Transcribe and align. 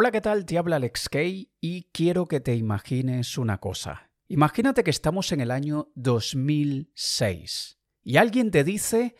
Hola, 0.00 0.12
¿qué 0.12 0.20
tal? 0.20 0.46
Te 0.46 0.56
habla 0.58 0.76
Alex 0.76 1.08
Kay 1.08 1.50
y 1.60 1.88
quiero 1.90 2.26
que 2.26 2.38
te 2.38 2.54
imagines 2.54 3.36
una 3.36 3.58
cosa. 3.58 4.12
Imagínate 4.28 4.84
que 4.84 4.92
estamos 4.92 5.32
en 5.32 5.40
el 5.40 5.50
año 5.50 5.90
2006 5.96 7.80
y 8.04 8.16
alguien 8.16 8.52
te 8.52 8.62
dice, 8.62 9.16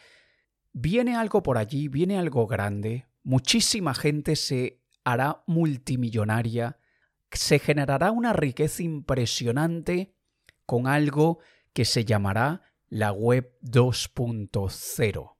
viene 0.72 1.16
algo 1.16 1.42
por 1.42 1.58
allí, 1.58 1.88
viene 1.88 2.16
algo 2.16 2.46
grande, 2.46 3.08
muchísima 3.24 3.92
gente 3.92 4.36
se 4.36 4.80
hará 5.02 5.42
multimillonaria, 5.48 6.78
se 7.32 7.58
generará 7.58 8.12
una 8.12 8.32
riqueza 8.32 8.84
impresionante 8.84 10.14
con 10.64 10.86
algo 10.86 11.40
que 11.72 11.84
se 11.84 12.04
llamará 12.04 12.62
la 12.86 13.10
web 13.10 13.52
2.0. 13.62 15.34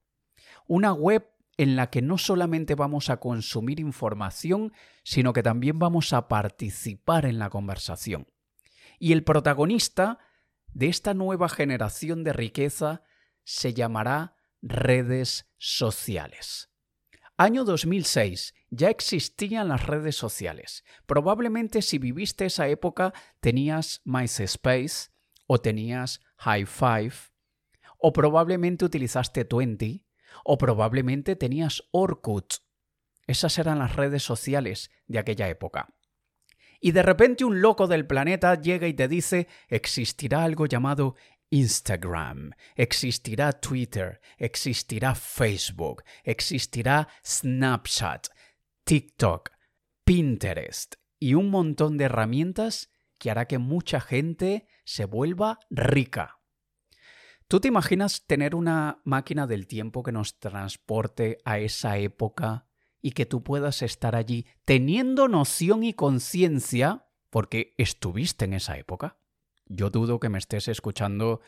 Una 0.66 0.92
web 0.92 1.30
en 1.58 1.76
la 1.76 1.90
que 1.90 2.00
no 2.00 2.16
solamente 2.16 2.74
vamos 2.74 3.10
a 3.10 3.18
consumir 3.18 3.80
información, 3.80 4.72
sino 5.02 5.32
que 5.32 5.42
también 5.42 5.78
vamos 5.78 6.12
a 6.12 6.28
participar 6.28 7.26
en 7.26 7.38
la 7.38 7.50
conversación. 7.50 8.28
Y 8.98 9.12
el 9.12 9.24
protagonista 9.24 10.18
de 10.68 10.88
esta 10.88 11.14
nueva 11.14 11.48
generación 11.48 12.24
de 12.24 12.32
riqueza 12.32 13.02
se 13.44 13.74
llamará 13.74 14.36
redes 14.62 15.50
sociales. 15.58 16.70
Año 17.36 17.64
2006. 17.64 18.54
Ya 18.70 18.90
existían 18.90 19.68
las 19.68 19.86
redes 19.86 20.16
sociales. 20.16 20.84
Probablemente 21.06 21.82
si 21.82 21.98
viviste 21.98 22.46
esa 22.46 22.68
época 22.68 23.14
tenías 23.40 24.02
MySpace 24.04 25.10
o 25.46 25.58
tenías 25.58 26.20
High 26.38 26.66
Five 26.66 27.14
o 27.96 28.12
probablemente 28.12 28.84
utilizaste 28.84 29.44
Twenty 29.44 30.07
o 30.44 30.58
probablemente 30.58 31.36
tenías 31.36 31.84
Orkut. 31.90 32.54
Esas 33.26 33.58
eran 33.58 33.78
las 33.78 33.96
redes 33.96 34.22
sociales 34.22 34.90
de 35.06 35.18
aquella 35.18 35.48
época. 35.48 35.94
Y 36.80 36.92
de 36.92 37.02
repente 37.02 37.44
un 37.44 37.60
loco 37.60 37.86
del 37.86 38.06
planeta 38.06 38.60
llega 38.60 38.86
y 38.86 38.94
te 38.94 39.08
dice 39.08 39.48
existirá 39.68 40.44
algo 40.44 40.66
llamado 40.66 41.16
Instagram, 41.50 42.52
existirá 42.76 43.52
Twitter, 43.52 44.20
existirá 44.36 45.14
Facebook, 45.14 46.04
existirá 46.22 47.08
Snapchat, 47.24 48.28
TikTok, 48.84 49.50
Pinterest 50.04 50.96
y 51.18 51.34
un 51.34 51.50
montón 51.50 51.96
de 51.96 52.04
herramientas 52.04 52.90
que 53.18 53.30
hará 53.30 53.46
que 53.46 53.58
mucha 53.58 54.00
gente 54.00 54.66
se 54.84 55.04
vuelva 55.04 55.58
rica. 55.70 56.37
¿Tú 57.48 57.60
te 57.60 57.68
imaginas 57.68 58.26
tener 58.26 58.54
una 58.54 59.00
máquina 59.04 59.46
del 59.46 59.66
tiempo 59.66 60.02
que 60.02 60.12
nos 60.12 60.38
transporte 60.38 61.38
a 61.46 61.58
esa 61.58 61.96
época 61.96 62.66
y 63.00 63.12
que 63.12 63.24
tú 63.24 63.42
puedas 63.42 63.80
estar 63.80 64.14
allí 64.14 64.46
teniendo 64.66 65.28
noción 65.28 65.82
y 65.82 65.94
conciencia 65.94 67.06
porque 67.30 67.72
estuviste 67.78 68.44
en 68.44 68.52
esa 68.52 68.76
época? 68.76 69.16
Yo 69.64 69.88
dudo 69.88 70.20
que 70.20 70.28
me 70.28 70.36
estés 70.36 70.68
escuchando 70.68 71.40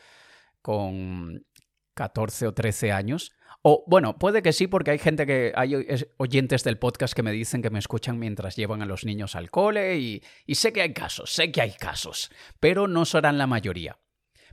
con 0.63 1.45
14 1.93 2.47
o 2.47 2.53
13 2.55 2.91
años. 2.91 3.31
O 3.61 3.83
bueno, 3.85 4.17
puede 4.17 4.41
que 4.41 4.53
sí, 4.53 4.65
porque 4.65 4.89
hay 4.89 4.97
gente 4.97 5.27
que 5.27 5.53
hay 5.55 5.75
oyentes 6.17 6.63
del 6.63 6.79
podcast 6.79 7.13
que 7.13 7.21
me 7.21 7.31
dicen 7.31 7.61
que 7.61 7.69
me 7.69 7.77
escuchan 7.77 8.17
mientras 8.17 8.55
llevan 8.55 8.81
a 8.81 8.87
los 8.87 9.05
niños 9.05 9.35
al 9.35 9.51
cole 9.51 9.99
y, 9.99 10.23
y 10.47 10.55
sé 10.55 10.73
que 10.73 10.81
hay 10.81 10.93
casos, 10.93 11.31
sé 11.31 11.51
que 11.51 11.61
hay 11.61 11.73
casos, 11.73 12.31
pero 12.59 12.87
no 12.87 13.05
serán 13.05 13.37
la 13.37 13.45
mayoría. 13.45 13.99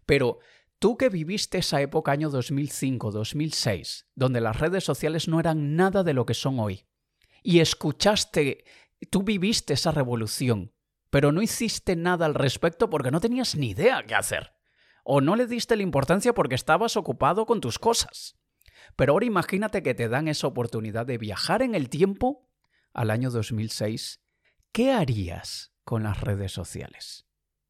Pero 0.05 0.41
Tú 0.79 0.97
que 0.97 1.09
viviste 1.09 1.59
esa 1.59 1.81
época 1.81 2.13
año 2.13 2.31
2005-2006, 2.31 4.07
donde 4.15 4.41
las 4.41 4.61
redes 4.61 4.85
sociales 4.85 5.27
no 5.27 5.41
eran 5.41 5.75
nada 5.75 6.05
de 6.05 6.15
lo 6.15 6.25
que 6.25 6.35
son 6.35 6.61
hoy, 6.61 6.87
y 7.43 7.59
escuchaste, 7.59 8.65
tú 9.11 9.25
viviste 9.25 9.75
esa 9.75 9.91
revolución, 9.91 10.73
pero 11.11 11.33
no 11.33 11.43
hiciste 11.43 11.97
nada 11.97 12.27
al 12.27 12.35
respecto 12.35 12.91
porque 12.91 13.11
no 13.11 13.21
tenías 13.21 13.57
ni 13.57 13.71
idea 13.71 14.05
qué 14.07 14.15
hacer, 14.15 14.53
o 15.03 15.21
no 15.21 15.35
le 15.35 15.49
diste 15.49 15.75
la 15.75 15.83
importancia 15.83 16.33
porque 16.33 16.55
estabas 16.55 16.97
ocupado 16.97 17.45
con 17.45 17.61
tus 17.61 17.81
cosas. 17.81 18.39
Pero 18.95 19.15
ahora 19.15 19.27
imagínate 19.27 19.83
que 19.83 19.95
te 19.95 20.09
dan 20.09 20.29
esa 20.29 20.47
oportunidad 20.47 21.07
de 21.07 21.19
viajar 21.19 21.63
en 21.63 21.75
el 21.75 21.89
tiempo 21.89 22.49
al 22.93 23.11
año 23.11 23.31
2006. 23.31 24.23
¿Qué 24.71 24.93
harías 24.93 25.73
con 25.83 26.05
las 26.05 26.21
redes 26.21 26.53
sociales? 26.53 27.27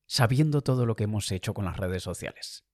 Sabiendo 0.06 0.60
todo 0.60 0.84
lo 0.84 0.94
que 0.94 1.04
hemos 1.04 1.30
hecho 1.32 1.54
con 1.54 1.64
las 1.64 1.76
redes 1.76 2.02
sociales. 2.02 2.67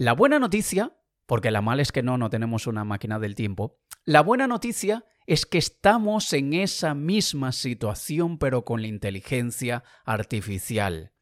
La 0.00 0.14
buena 0.14 0.38
noticia, 0.38 0.96
porque 1.26 1.50
la 1.50 1.60
mala 1.60 1.82
es 1.82 1.92
que 1.92 2.02
no, 2.02 2.16
no 2.16 2.30
tenemos 2.30 2.66
una 2.66 2.84
máquina 2.84 3.18
del 3.18 3.34
tiempo, 3.34 3.82
la 4.06 4.22
buena 4.22 4.46
noticia 4.46 5.04
es 5.26 5.44
que 5.44 5.58
estamos 5.58 6.32
en 6.32 6.54
esa 6.54 6.94
misma 6.94 7.52
situación 7.52 8.38
pero 8.38 8.64
con 8.64 8.80
la 8.80 8.88
inteligencia 8.88 9.84
artificial. 10.06 11.12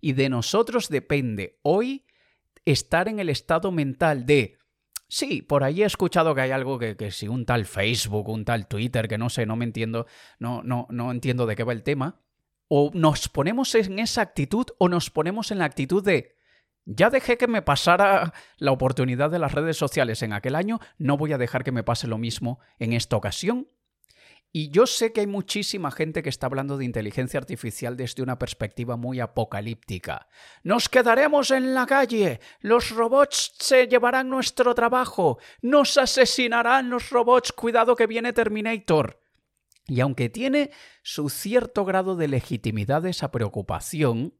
Y 0.00 0.12
de 0.12 0.28
nosotros 0.28 0.88
depende 0.88 1.58
hoy 1.62 2.06
estar 2.64 3.08
en 3.08 3.18
el 3.18 3.28
estado 3.28 3.72
mental 3.72 4.24
de 4.24 4.56
Sí, 5.08 5.42
por 5.42 5.64
ahí 5.64 5.82
he 5.82 5.86
escuchado 5.86 6.32
que 6.32 6.42
hay 6.42 6.52
algo 6.52 6.78
que, 6.78 6.96
que, 6.96 7.10
si 7.10 7.26
un 7.26 7.44
tal 7.44 7.64
Facebook, 7.64 8.28
un 8.28 8.44
tal 8.44 8.68
Twitter, 8.68 9.08
que 9.08 9.18
no 9.18 9.30
sé, 9.30 9.46
no 9.46 9.56
me 9.56 9.64
entiendo, 9.64 10.06
no, 10.38 10.62
no, 10.62 10.86
no 10.90 11.10
entiendo 11.10 11.44
de 11.44 11.56
qué 11.56 11.64
va 11.64 11.72
el 11.72 11.82
tema. 11.82 12.22
O 12.68 12.92
nos 12.94 13.28
ponemos 13.28 13.74
en 13.74 13.98
esa 13.98 14.22
actitud 14.22 14.66
o 14.78 14.88
nos 14.88 15.10
ponemos 15.10 15.50
en 15.50 15.58
la 15.58 15.64
actitud 15.64 16.04
de 16.04 16.37
ya 16.88 17.10
dejé 17.10 17.36
que 17.36 17.46
me 17.46 17.60
pasara 17.60 18.32
la 18.56 18.72
oportunidad 18.72 19.30
de 19.30 19.38
las 19.38 19.52
redes 19.52 19.76
sociales 19.76 20.22
en 20.22 20.32
aquel 20.32 20.54
año, 20.54 20.80
no 20.96 21.18
voy 21.18 21.34
a 21.34 21.38
dejar 21.38 21.62
que 21.62 21.72
me 21.72 21.82
pase 21.82 22.06
lo 22.06 22.16
mismo 22.16 22.60
en 22.78 22.94
esta 22.94 23.16
ocasión. 23.16 23.68
Y 24.50 24.70
yo 24.70 24.86
sé 24.86 25.12
que 25.12 25.20
hay 25.20 25.26
muchísima 25.26 25.90
gente 25.90 26.22
que 26.22 26.30
está 26.30 26.46
hablando 26.46 26.78
de 26.78 26.86
inteligencia 26.86 27.38
artificial 27.38 27.98
desde 27.98 28.22
una 28.22 28.38
perspectiva 28.38 28.96
muy 28.96 29.20
apocalíptica. 29.20 30.28
Nos 30.62 30.88
quedaremos 30.88 31.50
en 31.50 31.74
la 31.74 31.84
calle, 31.84 32.40
los 32.60 32.88
robots 32.88 33.52
se 33.58 33.86
llevarán 33.86 34.30
nuestro 34.30 34.74
trabajo, 34.74 35.38
nos 35.60 35.98
asesinarán 35.98 36.88
los 36.88 37.10
robots, 37.10 37.52
cuidado 37.52 37.94
que 37.94 38.06
viene 38.06 38.32
Terminator. 38.32 39.20
Y 39.86 40.00
aunque 40.00 40.30
tiene 40.30 40.70
su 41.02 41.28
cierto 41.28 41.84
grado 41.84 42.16
de 42.16 42.28
legitimidad 42.28 43.04
esa 43.04 43.30
preocupación, 43.30 44.34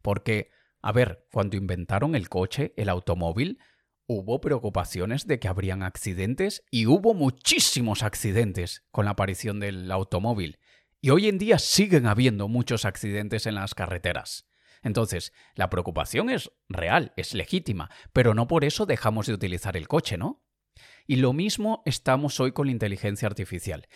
porque 0.00 0.50
a 0.82 0.92
ver, 0.92 1.26
cuando 1.32 1.56
inventaron 1.56 2.16
el 2.16 2.28
coche, 2.28 2.74
el 2.76 2.88
automóvil, 2.88 3.60
hubo 4.06 4.40
preocupaciones 4.40 5.26
de 5.26 5.38
que 5.38 5.48
habrían 5.48 5.82
accidentes 5.84 6.64
y 6.70 6.86
hubo 6.86 7.14
muchísimos 7.14 8.02
accidentes 8.02 8.84
con 8.90 9.04
la 9.04 9.12
aparición 9.12 9.60
del 9.60 9.90
automóvil. 9.92 10.58
Y 11.00 11.10
hoy 11.10 11.28
en 11.28 11.38
día 11.38 11.58
siguen 11.58 12.06
habiendo 12.06 12.48
muchos 12.48 12.84
accidentes 12.84 13.46
en 13.46 13.54
las 13.54 13.74
carreteras. 13.74 14.48
Entonces, 14.82 15.32
la 15.54 15.70
preocupación 15.70 16.30
es 16.30 16.50
real, 16.68 17.12
es 17.16 17.34
legítima, 17.34 17.88
pero 18.12 18.34
no 18.34 18.48
por 18.48 18.64
eso 18.64 18.84
dejamos 18.84 19.26
de 19.26 19.34
utilizar 19.34 19.76
el 19.76 19.86
coche, 19.86 20.18
¿no? 20.18 20.44
Y 21.06 21.16
lo 21.16 21.32
mismo 21.32 21.82
estamos 21.86 22.40
hoy 22.40 22.52
con 22.52 22.66
la 22.66 22.72
inteligencia 22.72 23.28
artificial. 23.28 23.86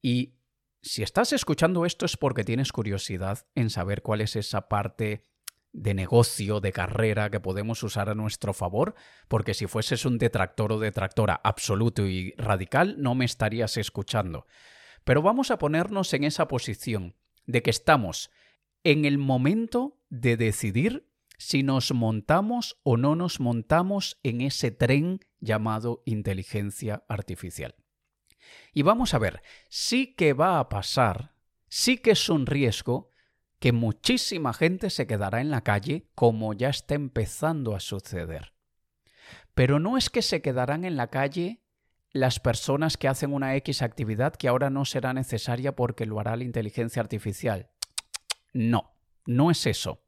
Y 0.00 0.38
si 0.80 1.02
estás 1.02 1.32
escuchando 1.32 1.84
esto 1.84 2.06
es 2.06 2.16
porque 2.16 2.44
tienes 2.44 2.70
curiosidad 2.70 3.46
en 3.56 3.70
saber 3.70 4.02
cuál 4.02 4.20
es 4.20 4.36
esa 4.36 4.68
parte 4.68 5.24
de 5.76 5.92
negocio, 5.92 6.60
de 6.60 6.72
carrera 6.72 7.30
que 7.30 7.38
podemos 7.38 7.82
usar 7.82 8.08
a 8.08 8.14
nuestro 8.14 8.54
favor, 8.54 8.94
porque 9.28 9.52
si 9.52 9.66
fueses 9.66 10.06
un 10.06 10.16
detractor 10.16 10.72
o 10.72 10.78
detractora 10.78 11.38
absoluto 11.44 12.06
y 12.06 12.32
radical, 12.38 12.96
no 12.98 13.14
me 13.14 13.26
estarías 13.26 13.76
escuchando. 13.76 14.46
Pero 15.04 15.20
vamos 15.20 15.50
a 15.50 15.58
ponernos 15.58 16.12
en 16.14 16.24
esa 16.24 16.48
posición 16.48 17.14
de 17.44 17.62
que 17.62 17.70
estamos 17.70 18.30
en 18.84 19.04
el 19.04 19.18
momento 19.18 20.00
de 20.08 20.36
decidir 20.36 21.10
si 21.38 21.62
nos 21.62 21.92
montamos 21.92 22.80
o 22.82 22.96
no 22.96 23.14
nos 23.14 23.38
montamos 23.38 24.18
en 24.22 24.40
ese 24.40 24.70
tren 24.70 25.20
llamado 25.40 26.02
inteligencia 26.06 27.04
artificial. 27.08 27.74
Y 28.72 28.82
vamos 28.82 29.12
a 29.12 29.18
ver, 29.18 29.42
sí 29.68 30.14
que 30.14 30.32
va 30.32 30.58
a 30.58 30.68
pasar, 30.70 31.34
sí 31.68 31.98
que 31.98 32.12
es 32.12 32.28
un 32.30 32.46
riesgo, 32.46 33.10
que 33.58 33.72
muchísima 33.72 34.52
gente 34.52 34.90
se 34.90 35.06
quedará 35.06 35.40
en 35.40 35.50
la 35.50 35.62
calle 35.62 36.08
como 36.14 36.52
ya 36.52 36.68
está 36.68 36.94
empezando 36.94 37.74
a 37.74 37.80
suceder. 37.80 38.52
Pero 39.54 39.78
no 39.78 39.96
es 39.96 40.10
que 40.10 40.22
se 40.22 40.42
quedarán 40.42 40.84
en 40.84 40.96
la 40.96 41.08
calle 41.08 41.62
las 42.12 42.40
personas 42.40 42.96
que 42.96 43.08
hacen 43.08 43.32
una 43.32 43.56
X 43.56 43.82
actividad 43.82 44.34
que 44.34 44.48
ahora 44.48 44.70
no 44.70 44.84
será 44.84 45.12
necesaria 45.12 45.74
porque 45.74 46.06
lo 46.06 46.20
hará 46.20 46.36
la 46.36 46.44
inteligencia 46.44 47.00
artificial. 47.00 47.70
No, 48.52 48.94
no 49.26 49.50
es 49.50 49.66
eso. 49.66 50.02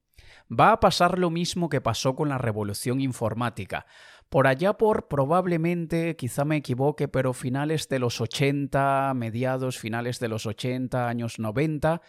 Va 0.50 0.72
a 0.72 0.80
pasar 0.80 1.18
lo 1.18 1.28
mismo 1.28 1.68
que 1.68 1.82
pasó 1.82 2.14
con 2.14 2.30
la 2.30 2.38
revolución 2.38 3.00
informática. 3.00 3.84
Por 4.30 4.46
allá 4.46 4.74
por 4.74 5.08
probablemente, 5.08 6.16
quizá 6.16 6.44
me 6.44 6.56
equivoque, 6.56 7.08
pero 7.08 7.32
finales 7.32 7.88
de 7.88 7.98
los 7.98 8.20
80, 8.20 9.12
mediados, 9.14 9.78
finales 9.78 10.18
de 10.20 10.28
los 10.28 10.46
80, 10.46 11.08
años 11.08 11.38
90, 11.38 12.00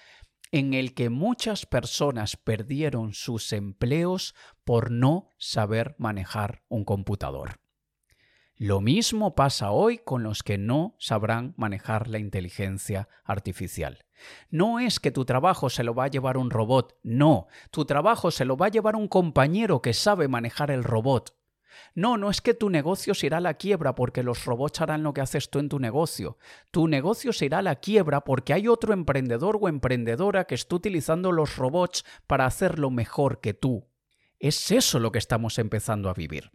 en 0.51 0.73
el 0.73 0.93
que 0.93 1.09
muchas 1.09 1.65
personas 1.65 2.37
perdieron 2.37 3.13
sus 3.13 3.53
empleos 3.53 4.35
por 4.63 4.91
no 4.91 5.29
saber 5.37 5.95
manejar 5.97 6.63
un 6.69 6.85
computador. 6.85 7.59
Lo 8.55 8.81
mismo 8.81 9.35
pasa 9.35 9.71
hoy 9.71 9.99
con 9.99 10.21
los 10.21 10.43
que 10.43 10.57
no 10.57 10.95
sabrán 10.99 11.53
manejar 11.55 12.09
la 12.09 12.19
inteligencia 12.19 13.07
artificial. 13.23 14.03
No 14.49 14.81
es 14.81 14.99
que 14.99 15.11
tu 15.11 15.23
trabajo 15.23 15.69
se 15.69 15.85
lo 15.85 15.95
va 15.95 16.03
a 16.03 16.09
llevar 16.09 16.35
un 16.35 16.51
robot, 16.51 16.97
no, 17.01 17.47
tu 17.71 17.85
trabajo 17.85 18.31
se 18.31 18.43
lo 18.43 18.57
va 18.57 18.65
a 18.65 18.69
llevar 18.69 18.97
un 18.97 19.07
compañero 19.07 19.81
que 19.81 19.93
sabe 19.93 20.27
manejar 20.27 20.71
el 20.71 20.83
robot. 20.83 21.38
No, 21.95 22.17
no 22.17 22.29
es 22.29 22.41
que 22.41 22.53
tu 22.53 22.69
negocio 22.69 23.13
se 23.13 23.27
irá 23.27 23.37
a 23.37 23.41
la 23.41 23.55
quiebra 23.55 23.95
porque 23.95 24.23
los 24.23 24.45
robots 24.45 24.81
harán 24.81 25.03
lo 25.03 25.13
que 25.13 25.21
haces 25.21 25.49
tú 25.49 25.59
en 25.59 25.69
tu 25.69 25.79
negocio. 25.79 26.37
Tu 26.71 26.87
negocio 26.87 27.33
se 27.33 27.45
irá 27.45 27.59
a 27.59 27.63
la 27.63 27.75
quiebra 27.75 28.21
porque 28.21 28.53
hay 28.53 28.67
otro 28.67 28.93
emprendedor 28.93 29.57
o 29.61 29.67
emprendedora 29.67 30.45
que 30.45 30.55
está 30.55 30.75
utilizando 30.75 31.31
los 31.31 31.55
robots 31.57 32.05
para 32.27 32.45
hacerlo 32.45 32.89
mejor 32.89 33.39
que 33.41 33.53
tú. 33.53 33.87
Es 34.39 34.71
eso 34.71 34.99
lo 34.99 35.11
que 35.11 35.19
estamos 35.19 35.59
empezando 35.59 36.09
a 36.09 36.13
vivir. 36.13 36.51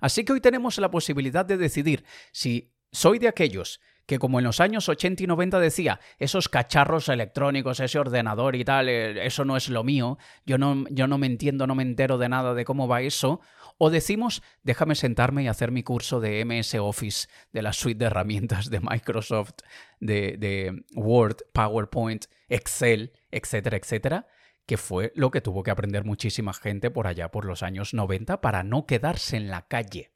Así 0.00 0.24
que 0.24 0.32
hoy 0.32 0.40
tenemos 0.40 0.78
la 0.78 0.90
posibilidad 0.90 1.44
de 1.44 1.56
decidir 1.56 2.04
si 2.32 2.72
soy 2.92 3.18
de 3.18 3.28
aquellos 3.28 3.80
que 4.10 4.18
como 4.18 4.40
en 4.40 4.44
los 4.44 4.58
años 4.58 4.88
80 4.88 5.22
y 5.22 5.26
90 5.28 5.60
decía, 5.60 6.00
esos 6.18 6.48
cacharros 6.48 7.08
electrónicos, 7.08 7.78
ese 7.78 7.96
ordenador 7.96 8.56
y 8.56 8.64
tal, 8.64 8.88
eh, 8.88 9.24
eso 9.24 9.44
no 9.44 9.56
es 9.56 9.68
lo 9.68 9.84
mío, 9.84 10.18
yo 10.44 10.58
no, 10.58 10.84
yo 10.90 11.06
no 11.06 11.16
me 11.16 11.28
entiendo, 11.28 11.64
no 11.68 11.76
me 11.76 11.84
entero 11.84 12.18
de 12.18 12.28
nada 12.28 12.54
de 12.54 12.64
cómo 12.64 12.88
va 12.88 13.02
eso, 13.02 13.40
o 13.82 13.88
decimos, 13.88 14.42
déjame 14.62 14.94
sentarme 14.94 15.42
y 15.42 15.48
hacer 15.48 15.72
mi 15.72 15.82
curso 15.82 16.20
de 16.20 16.44
MS 16.44 16.74
Office, 16.74 17.28
de 17.50 17.62
la 17.62 17.72
suite 17.72 17.98
de 17.98 18.04
herramientas 18.04 18.68
de 18.68 18.78
Microsoft, 18.78 19.62
de, 20.00 20.36
de 20.36 20.84
Word, 20.94 21.38
PowerPoint, 21.54 22.26
Excel, 22.50 23.14
etcétera, 23.30 23.78
etcétera, 23.78 24.26
que 24.66 24.76
fue 24.76 25.12
lo 25.14 25.30
que 25.30 25.40
tuvo 25.40 25.62
que 25.62 25.70
aprender 25.70 26.04
muchísima 26.04 26.52
gente 26.52 26.90
por 26.90 27.06
allá 27.06 27.30
por 27.30 27.46
los 27.46 27.62
años 27.62 27.94
90 27.94 28.42
para 28.42 28.62
no 28.64 28.84
quedarse 28.84 29.38
en 29.38 29.48
la 29.48 29.66
calle. 29.66 30.12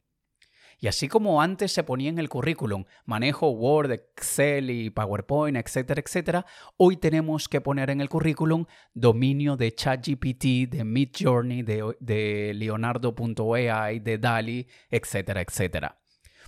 Y 0.85 0.87
así 0.87 1.07
como 1.07 1.41
antes 1.41 1.71
se 1.71 1.83
ponía 1.83 2.11
en 2.11 2.19
el 2.19 2.29
currículum 2.29 2.85
manejo 3.05 3.49
Word, 3.49 3.91
Excel 3.91 4.69
y 4.69 4.91
PowerPoint, 4.91 5.57
etcétera, 5.57 5.99
etcétera, 5.99 6.45
hoy 6.77 6.97
tenemos 6.97 7.49
que 7.49 7.59
poner 7.59 7.89
en 7.89 8.01
el 8.01 8.07
currículum 8.07 8.67
dominio 8.93 9.57
de 9.57 9.73
ChatGPT, 9.73 10.69
de 10.69 10.83
Midjourney, 10.83 11.63
de, 11.63 12.51
Leonardo.ai, 12.53 13.99
de 13.99 14.17
DALI, 14.19 14.67
etcétera, 14.91 15.41
etcétera. 15.41 15.99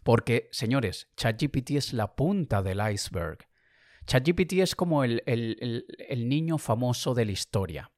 Porque, 0.04 0.50
señores, 0.52 1.10
ChatGPT 1.18 1.72
es 1.72 1.94
la 1.94 2.16
punta 2.16 2.62
del 2.62 2.80
iceberg. 2.92 3.40
ChatGPT 4.06 4.54
es 4.60 4.76
como 4.76 5.04
el 5.04 6.30
niño 6.30 6.60
famoso 6.60 7.16
de 7.16 7.26
la 7.26 7.32
historia. 7.32 7.92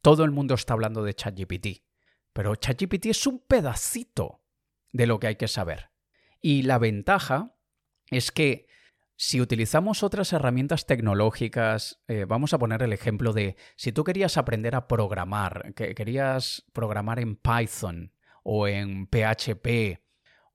Todo 0.00 0.24
el 0.24 0.30
mundo 0.30 0.54
está 0.54 0.72
hablando 0.72 1.04
de 1.04 1.12
ChatGPT, 1.12 1.84
pero 2.32 2.56
ChatGPT 2.56 3.04
es 3.04 3.26
un 3.26 3.40
pedacito 3.40 4.43
de 4.94 5.06
lo 5.06 5.18
que 5.18 5.26
hay 5.26 5.36
que 5.36 5.48
saber. 5.48 5.90
Y 6.40 6.62
la 6.62 6.78
ventaja 6.78 7.54
es 8.10 8.30
que 8.30 8.68
si 9.16 9.40
utilizamos 9.40 10.02
otras 10.02 10.32
herramientas 10.32 10.86
tecnológicas, 10.86 12.00
eh, 12.08 12.24
vamos 12.26 12.54
a 12.54 12.58
poner 12.58 12.82
el 12.82 12.92
ejemplo 12.92 13.32
de 13.32 13.56
si 13.76 13.92
tú 13.92 14.04
querías 14.04 14.36
aprender 14.38 14.74
a 14.76 14.86
programar, 14.86 15.74
que 15.74 15.94
querías 15.94 16.64
programar 16.72 17.18
en 17.18 17.36
Python 17.36 18.12
o 18.44 18.68
en 18.68 19.06
PHP, 19.06 20.00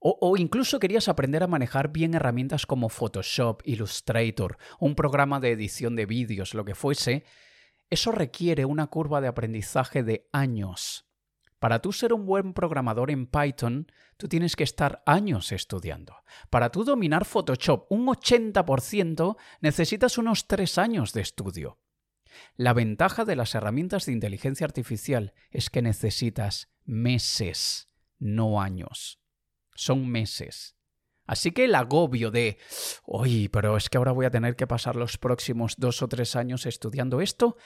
o, 0.02 0.16
o, 0.22 0.36
incluso 0.38 0.80
querías 0.80 1.08
aprender 1.08 1.42
a 1.42 1.46
manejar 1.46 1.92
bien 1.92 2.14
herramientas 2.14 2.64
como 2.64 2.88
Photoshop, 2.88 3.60
Illustrator, 3.66 4.56
un 4.78 4.94
programa 4.94 5.40
de 5.40 5.50
edición 5.50 5.94
de 5.96 6.06
vídeos, 6.06 6.54
lo 6.54 6.64
que 6.64 6.74
fuese, 6.74 7.24
eso 7.90 8.10
requiere 8.10 8.64
una 8.64 8.86
curva 8.86 9.20
de 9.20 9.28
aprendizaje 9.28 10.02
de 10.02 10.28
años. 10.32 11.09
Para 11.60 11.80
tú 11.80 11.92
ser 11.92 12.14
un 12.14 12.24
buen 12.24 12.54
programador 12.54 13.10
en 13.10 13.26
Python, 13.26 13.92
tú 14.16 14.28
tienes 14.28 14.56
que 14.56 14.64
estar 14.64 15.02
años 15.04 15.52
estudiando. 15.52 16.16
Para 16.48 16.70
tú 16.70 16.84
dominar 16.84 17.26
Photoshop 17.26 17.84
un 17.92 18.06
80%, 18.06 19.36
necesitas 19.60 20.16
unos 20.16 20.46
3 20.46 20.78
años 20.78 21.12
de 21.12 21.20
estudio. 21.20 21.78
La 22.56 22.72
ventaja 22.72 23.26
de 23.26 23.36
las 23.36 23.54
herramientas 23.54 24.06
de 24.06 24.12
inteligencia 24.12 24.64
artificial 24.64 25.34
es 25.50 25.68
que 25.68 25.82
necesitas 25.82 26.70
meses, 26.86 27.88
no 28.18 28.62
años. 28.62 29.20
Son 29.74 30.08
meses. 30.08 30.76
Así 31.26 31.52
que 31.52 31.66
el 31.66 31.74
agobio 31.74 32.30
de, 32.30 32.56
oye, 33.04 33.50
pero 33.50 33.76
es 33.76 33.90
que 33.90 33.98
ahora 33.98 34.12
voy 34.12 34.24
a 34.24 34.30
tener 34.30 34.56
que 34.56 34.66
pasar 34.66 34.96
los 34.96 35.18
próximos 35.18 35.74
dos 35.76 36.00
o 36.00 36.08
tres 36.08 36.36
años 36.36 36.64
estudiando 36.64 37.20
esto, 37.20 37.58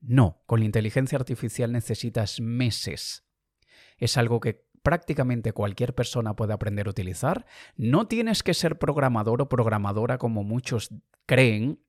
no, 0.00 0.42
con 0.46 0.60
la 0.60 0.66
inteligencia 0.66 1.18
artificial 1.18 1.70
necesitas 1.70 2.40
meses 2.40 3.26
es 4.04 4.16
algo 4.16 4.40
que 4.40 4.64
prácticamente 4.82 5.52
cualquier 5.52 5.94
persona 5.94 6.34
puede 6.34 6.52
aprender 6.52 6.88
a 6.88 6.90
utilizar. 6.90 7.46
No 7.76 8.08
tienes 8.08 8.42
que 8.42 8.52
ser 8.52 8.78
programador 8.78 9.40
o 9.40 9.48
programadora 9.48 10.18
como 10.18 10.42
muchos 10.42 10.90
creen, 11.26 11.80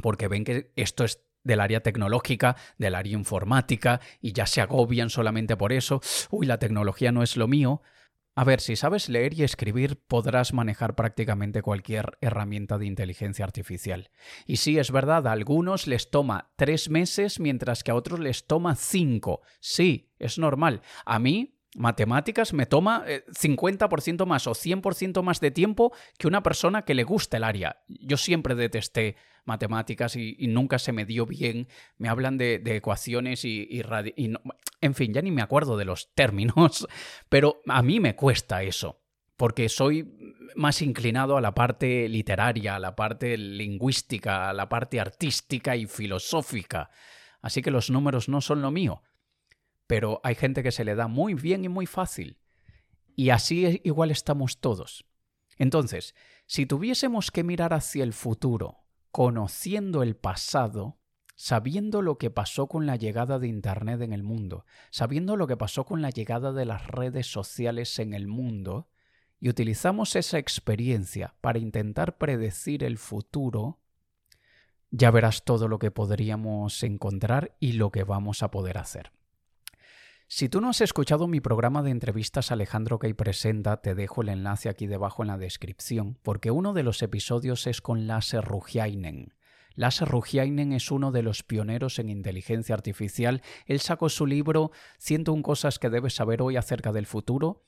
porque 0.00 0.28
ven 0.28 0.44
que 0.44 0.72
esto 0.76 1.04
es 1.04 1.24
del 1.42 1.60
área 1.60 1.80
tecnológica, 1.80 2.56
del 2.78 2.94
área 2.94 3.12
informática, 3.12 4.00
y 4.20 4.32
ya 4.32 4.46
se 4.46 4.60
agobian 4.60 5.10
solamente 5.10 5.56
por 5.56 5.72
eso. 5.72 6.00
Uy, 6.30 6.46
la 6.46 6.58
tecnología 6.58 7.10
no 7.10 7.22
es 7.22 7.36
lo 7.36 7.48
mío. 7.48 7.82
A 8.38 8.44
ver, 8.44 8.60
si 8.60 8.76
sabes 8.76 9.08
leer 9.08 9.34
y 9.34 9.42
escribir, 9.42 9.98
podrás 10.06 10.52
manejar 10.52 10.94
prácticamente 10.94 11.60
cualquier 11.60 12.18
herramienta 12.20 12.78
de 12.78 12.86
inteligencia 12.86 13.44
artificial. 13.44 14.10
Y 14.46 14.58
sí, 14.58 14.78
es 14.78 14.92
verdad, 14.92 15.26
a 15.26 15.32
algunos 15.32 15.88
les 15.88 16.08
toma 16.08 16.52
tres 16.54 16.88
meses, 16.88 17.40
mientras 17.40 17.82
que 17.82 17.90
a 17.90 17.96
otros 17.96 18.20
les 18.20 18.46
toma 18.46 18.76
cinco. 18.76 19.40
Sí, 19.58 20.12
es 20.20 20.38
normal. 20.38 20.82
A 21.04 21.18
mí, 21.18 21.58
matemáticas 21.74 22.52
me 22.52 22.66
toma 22.66 23.04
50% 23.06 24.22
eh, 24.22 24.26
más 24.26 24.46
o 24.46 24.52
100% 24.52 25.20
más 25.24 25.40
de 25.40 25.50
tiempo 25.50 25.92
que 26.16 26.28
una 26.28 26.44
persona 26.44 26.82
que 26.82 26.94
le 26.94 27.02
gusta 27.02 27.38
el 27.38 27.42
área. 27.42 27.82
Yo 27.88 28.16
siempre 28.16 28.54
detesté 28.54 29.16
matemáticas 29.48 30.14
y, 30.14 30.36
nunca 30.46 30.78
se 30.78 30.92
me 30.92 31.04
dio 31.04 31.26
bien. 31.26 31.66
Me 31.96 32.08
hablan 32.08 32.38
de, 32.38 32.62
ecuaciones 32.64 33.44
y, 33.44 33.82
en 34.80 34.94
fin, 34.94 35.12
ya 35.12 35.22
ni 35.22 35.32
me 35.32 35.42
acuerdo 35.42 35.76
de 35.76 35.84
los 35.84 36.14
términos, 36.14 36.86
pero 37.28 37.60
a 37.66 37.82
mí 37.82 37.98
me 37.98 38.14
cuesta 38.14 38.62
eso, 38.62 39.00
porque 39.36 39.68
soy 39.68 40.14
más 40.54 40.82
inclinado 40.82 41.36
a 41.36 41.40
la 41.40 41.54
parte 41.54 42.08
literaria, 42.08 42.76
a 42.76 42.78
la 42.78 42.94
parte 42.94 43.36
lingüística, 43.36 44.48
a 44.48 44.52
la 44.52 44.68
parte 44.68 45.00
artística 45.00 45.74
y 45.74 45.86
filosófica. 45.86 46.90
Así 47.40 47.62
que 47.62 47.70
los 47.70 47.90
números 47.90 48.28
no 48.28 48.40
son 48.40 48.62
lo 48.62 48.70
mío. 48.70 49.02
Pero 49.86 50.20
hay 50.22 50.34
gente 50.34 50.62
que 50.62 50.72
se 50.72 50.84
le 50.84 50.94
da 50.94 51.08
muy 51.08 51.34
bien 51.34 51.64
y 51.64 51.68
muy 51.68 51.86
fácil. 51.86 52.38
Y 53.16 53.30
así 53.30 53.80
igual 53.84 54.10
estamos 54.10 54.60
todos. 54.60 55.06
Entonces, 55.56 56.14
si 56.46 56.66
tuviésemos 56.66 57.30
que 57.30 57.44
mirar 57.44 57.74
hacia 57.74 58.04
el 58.04 58.12
futuro, 58.12 58.84
conociendo 59.18 60.04
el 60.04 60.14
pasado, 60.14 61.00
sabiendo 61.34 62.02
lo 62.02 62.18
que 62.18 62.30
pasó 62.30 62.68
con 62.68 62.86
la 62.86 62.94
llegada 62.94 63.40
de 63.40 63.48
Internet 63.48 64.00
en 64.02 64.12
el 64.12 64.22
mundo, 64.22 64.64
sabiendo 64.92 65.34
lo 65.34 65.48
que 65.48 65.56
pasó 65.56 65.84
con 65.84 66.02
la 66.02 66.10
llegada 66.10 66.52
de 66.52 66.64
las 66.64 66.86
redes 66.86 67.26
sociales 67.26 67.98
en 67.98 68.14
el 68.14 68.28
mundo, 68.28 68.86
y 69.40 69.48
utilizamos 69.48 70.14
esa 70.14 70.38
experiencia 70.38 71.34
para 71.40 71.58
intentar 71.58 72.16
predecir 72.16 72.84
el 72.84 72.96
futuro, 72.96 73.80
ya 74.92 75.10
verás 75.10 75.42
todo 75.42 75.66
lo 75.66 75.80
que 75.80 75.90
podríamos 75.90 76.80
encontrar 76.84 77.56
y 77.58 77.72
lo 77.72 77.90
que 77.90 78.04
vamos 78.04 78.44
a 78.44 78.52
poder 78.52 78.78
hacer. 78.78 79.10
Si 80.30 80.50
tú 80.50 80.60
no 80.60 80.68
has 80.68 80.82
escuchado 80.82 81.26
mi 81.26 81.40
programa 81.40 81.82
de 81.82 81.90
entrevistas 81.90 82.52
Alejandro 82.52 82.98
Kay 82.98 83.14
Presenta, 83.14 83.80
te 83.80 83.94
dejo 83.94 84.20
el 84.20 84.28
enlace 84.28 84.68
aquí 84.68 84.86
debajo 84.86 85.22
en 85.22 85.28
la 85.28 85.38
descripción, 85.38 86.18
porque 86.22 86.50
uno 86.50 86.74
de 86.74 86.82
los 86.82 87.00
episodios 87.00 87.66
es 87.66 87.80
con 87.80 88.06
Lasse 88.06 88.42
Rugiainen. 88.42 89.32
Lasse 89.74 90.04
Rugiainen 90.04 90.74
es 90.74 90.90
uno 90.90 91.12
de 91.12 91.22
los 91.22 91.42
pioneros 91.42 91.98
en 91.98 92.10
inteligencia 92.10 92.74
artificial. 92.74 93.40
Él 93.64 93.80
sacó 93.80 94.10
su 94.10 94.26
libro 94.26 94.70
101 94.98 95.42
cosas 95.42 95.78
que 95.78 95.88
debes 95.88 96.14
saber 96.14 96.42
hoy 96.42 96.58
acerca 96.58 96.92
del 96.92 97.06
futuro. 97.06 97.64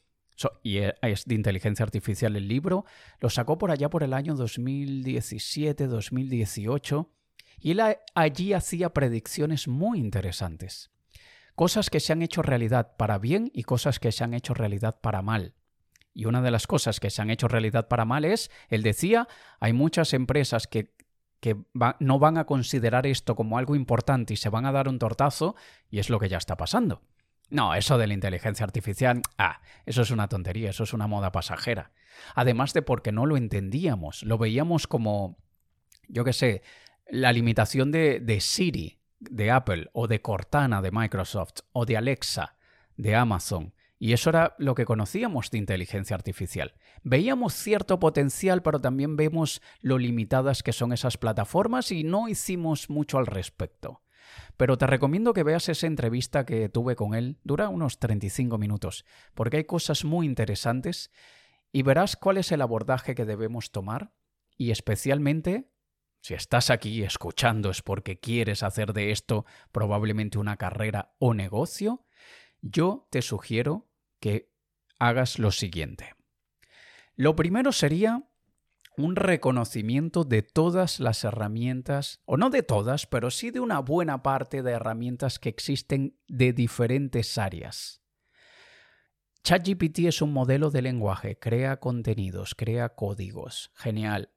y 0.62 0.80
e, 0.80 0.94
es 1.00 1.24
de 1.24 1.36
inteligencia 1.36 1.84
artificial 1.84 2.36
el 2.36 2.46
libro. 2.46 2.84
Lo 3.20 3.30
sacó 3.30 3.56
por 3.56 3.70
allá 3.70 3.88
por 3.88 4.02
el 4.02 4.12
año 4.12 4.36
2017-2018. 4.36 7.08
Y 7.58 7.70
él 7.70 7.80
allí 8.14 8.52
hacía 8.52 8.92
predicciones 8.92 9.66
muy 9.66 9.98
interesantes. 9.98 10.90
Cosas 11.60 11.90
que 11.90 12.00
se 12.00 12.14
han 12.14 12.22
hecho 12.22 12.40
realidad 12.40 12.96
para 12.96 13.18
bien 13.18 13.50
y 13.52 13.64
cosas 13.64 13.98
que 13.98 14.12
se 14.12 14.24
han 14.24 14.32
hecho 14.32 14.54
realidad 14.54 14.98
para 15.02 15.20
mal. 15.20 15.52
Y 16.14 16.24
una 16.24 16.40
de 16.40 16.50
las 16.50 16.66
cosas 16.66 17.00
que 17.00 17.10
se 17.10 17.20
han 17.20 17.28
hecho 17.28 17.48
realidad 17.48 17.86
para 17.86 18.06
mal 18.06 18.24
es, 18.24 18.50
él 18.70 18.82
decía, 18.82 19.28
hay 19.60 19.74
muchas 19.74 20.14
empresas 20.14 20.66
que 20.66 20.94
que 21.38 21.58
no 21.98 22.18
van 22.18 22.38
a 22.38 22.46
considerar 22.46 23.06
esto 23.06 23.36
como 23.36 23.58
algo 23.58 23.76
importante 23.76 24.32
y 24.32 24.38
se 24.38 24.48
van 24.48 24.64
a 24.64 24.72
dar 24.72 24.88
un 24.88 24.98
tortazo, 24.98 25.54
y 25.90 25.98
es 25.98 26.08
lo 26.08 26.18
que 26.18 26.30
ya 26.30 26.38
está 26.38 26.56
pasando. 26.56 27.02
No, 27.50 27.74
eso 27.74 27.98
de 27.98 28.06
la 28.06 28.14
inteligencia 28.14 28.64
artificial, 28.64 29.20
ah, 29.36 29.60
eso 29.84 30.00
es 30.00 30.10
una 30.10 30.28
tontería, 30.28 30.70
eso 30.70 30.84
es 30.84 30.94
una 30.94 31.08
moda 31.08 31.30
pasajera. 31.30 31.92
Además 32.34 32.72
de 32.72 32.80
porque 32.80 33.12
no 33.12 33.26
lo 33.26 33.36
entendíamos, 33.36 34.22
lo 34.22 34.38
veíamos 34.38 34.86
como, 34.86 35.36
yo 36.08 36.24
qué 36.24 36.32
sé, 36.32 36.62
la 37.06 37.32
limitación 37.34 37.90
de, 37.90 38.18
de 38.20 38.40
Siri 38.40 38.99
de 39.20 39.50
Apple 39.50 39.90
o 39.92 40.08
de 40.08 40.20
Cortana 40.20 40.82
de 40.82 40.90
Microsoft 40.90 41.60
o 41.72 41.86
de 41.86 41.96
Alexa 41.96 42.56
de 42.96 43.14
Amazon 43.14 43.72
Y 43.98 44.14
eso 44.14 44.30
era 44.30 44.54
lo 44.58 44.74
que 44.74 44.86
conocíamos 44.86 45.50
de 45.50 45.58
inteligencia 45.58 46.16
artificial. 46.16 46.74
Veíamos 47.02 47.52
cierto 47.52 48.00
potencial, 48.00 48.62
pero 48.62 48.80
también 48.80 49.16
vemos 49.16 49.60
lo 49.82 49.98
limitadas 49.98 50.62
que 50.62 50.72
son 50.72 50.92
esas 50.92 51.18
plataformas 51.18 51.92
y 51.92 52.02
no 52.02 52.28
hicimos 52.28 52.88
mucho 52.88 53.18
al 53.18 53.26
respecto. 53.26 54.02
Pero 54.56 54.78
te 54.78 54.86
recomiendo 54.86 55.32
que 55.34 55.42
veas 55.42 55.68
esa 55.68 55.86
entrevista 55.86 56.46
que 56.46 56.68
tuve 56.68 56.96
con 56.96 57.14
él, 57.14 57.38
dura 57.44 57.68
unos 57.68 57.98
35 57.98 58.58
minutos, 58.58 59.04
porque 59.34 59.58
hay 59.58 59.64
cosas 59.64 60.04
muy 60.04 60.26
interesantes 60.26 61.10
y 61.72 61.82
verás 61.82 62.16
cuál 62.16 62.38
es 62.38 62.52
el 62.52 62.62
abordaje 62.62 63.14
que 63.14 63.24
debemos 63.24 63.70
tomar 63.70 64.12
y 64.56 64.70
especialmente 64.70 65.70
si 66.20 66.34
estás 66.34 66.70
aquí 66.70 67.02
escuchando 67.02 67.70
es 67.70 67.82
porque 67.82 68.18
quieres 68.18 68.62
hacer 68.62 68.92
de 68.92 69.10
esto 69.10 69.46
probablemente 69.72 70.38
una 70.38 70.56
carrera 70.56 71.14
o 71.18 71.34
negocio, 71.34 72.04
yo 72.60 73.08
te 73.10 73.22
sugiero 73.22 73.88
que 74.20 74.52
hagas 74.98 75.38
lo 75.38 75.50
siguiente. 75.50 76.14
Lo 77.16 77.36
primero 77.36 77.72
sería 77.72 78.24
un 78.96 79.16
reconocimiento 79.16 80.24
de 80.24 80.42
todas 80.42 81.00
las 81.00 81.24
herramientas, 81.24 82.20
o 82.26 82.36
no 82.36 82.50
de 82.50 82.62
todas, 82.62 83.06
pero 83.06 83.30
sí 83.30 83.50
de 83.50 83.60
una 83.60 83.80
buena 83.80 84.22
parte 84.22 84.62
de 84.62 84.72
herramientas 84.72 85.38
que 85.38 85.48
existen 85.48 86.18
de 86.28 86.52
diferentes 86.52 87.38
áreas. 87.38 88.02
ChatGPT 89.42 90.00
es 90.00 90.20
un 90.20 90.32
modelo 90.34 90.70
de 90.70 90.82
lenguaje, 90.82 91.38
crea 91.38 91.78
contenidos, 91.78 92.54
crea 92.54 92.90
códigos. 92.90 93.72
Genial. 93.74 94.30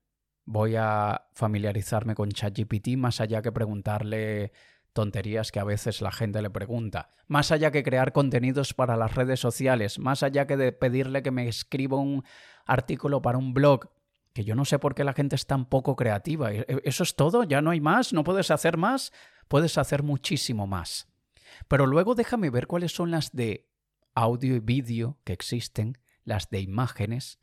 Voy 0.45 0.75
a 0.75 1.27
familiarizarme 1.33 2.15
con 2.15 2.29
ChatGPT 2.29 2.97
más 2.97 3.21
allá 3.21 3.41
que 3.41 3.51
preguntarle 3.51 4.51
tonterías 4.93 5.51
que 5.51 5.59
a 5.59 5.63
veces 5.63 6.01
la 6.01 6.11
gente 6.11 6.41
le 6.41 6.49
pregunta. 6.49 7.09
Más 7.27 7.51
allá 7.51 7.71
que 7.71 7.83
crear 7.83 8.13
contenidos 8.13 8.73
para 8.73 8.95
las 8.95 9.15
redes 9.15 9.39
sociales, 9.39 9.99
más 9.99 10.23
allá 10.23 10.45
que 10.45 10.57
de 10.57 10.71
pedirle 10.71 11.23
que 11.23 11.31
me 11.31 11.47
escriba 11.47 11.97
un 11.97 12.23
artículo 12.65 13.21
para 13.21 13.37
un 13.37 13.53
blog, 13.53 13.89
que 14.33 14.43
yo 14.43 14.55
no 14.55 14.65
sé 14.65 14.79
por 14.79 14.95
qué 14.95 15.03
la 15.03 15.13
gente 15.13 15.35
es 15.35 15.45
tan 15.45 15.65
poco 15.65 15.95
creativa. 15.95 16.51
E, 16.51 16.65
e, 16.67 16.81
¿Eso 16.83 17.03
es 17.03 17.15
todo? 17.15 17.43
¿Ya 17.43 17.61
no 17.61 17.71
hay 17.71 17.81
más? 17.81 18.13
¿No 18.13 18.23
puedes 18.23 18.51
hacer 18.51 18.77
más? 18.77 19.11
Puedes 19.47 19.77
hacer 19.77 20.03
muchísimo 20.03 20.67
más. 20.67 21.07
Pero 21.67 21.85
luego 21.85 22.15
déjame 22.15 22.49
ver 22.49 22.67
cuáles 22.67 22.93
son 22.93 23.11
las 23.11 23.31
de 23.31 23.69
audio 24.15 24.55
y 24.55 24.59
vídeo 24.59 25.19
que 25.23 25.33
existen, 25.33 25.97
las 26.23 26.49
de 26.49 26.61
imágenes. 26.61 27.39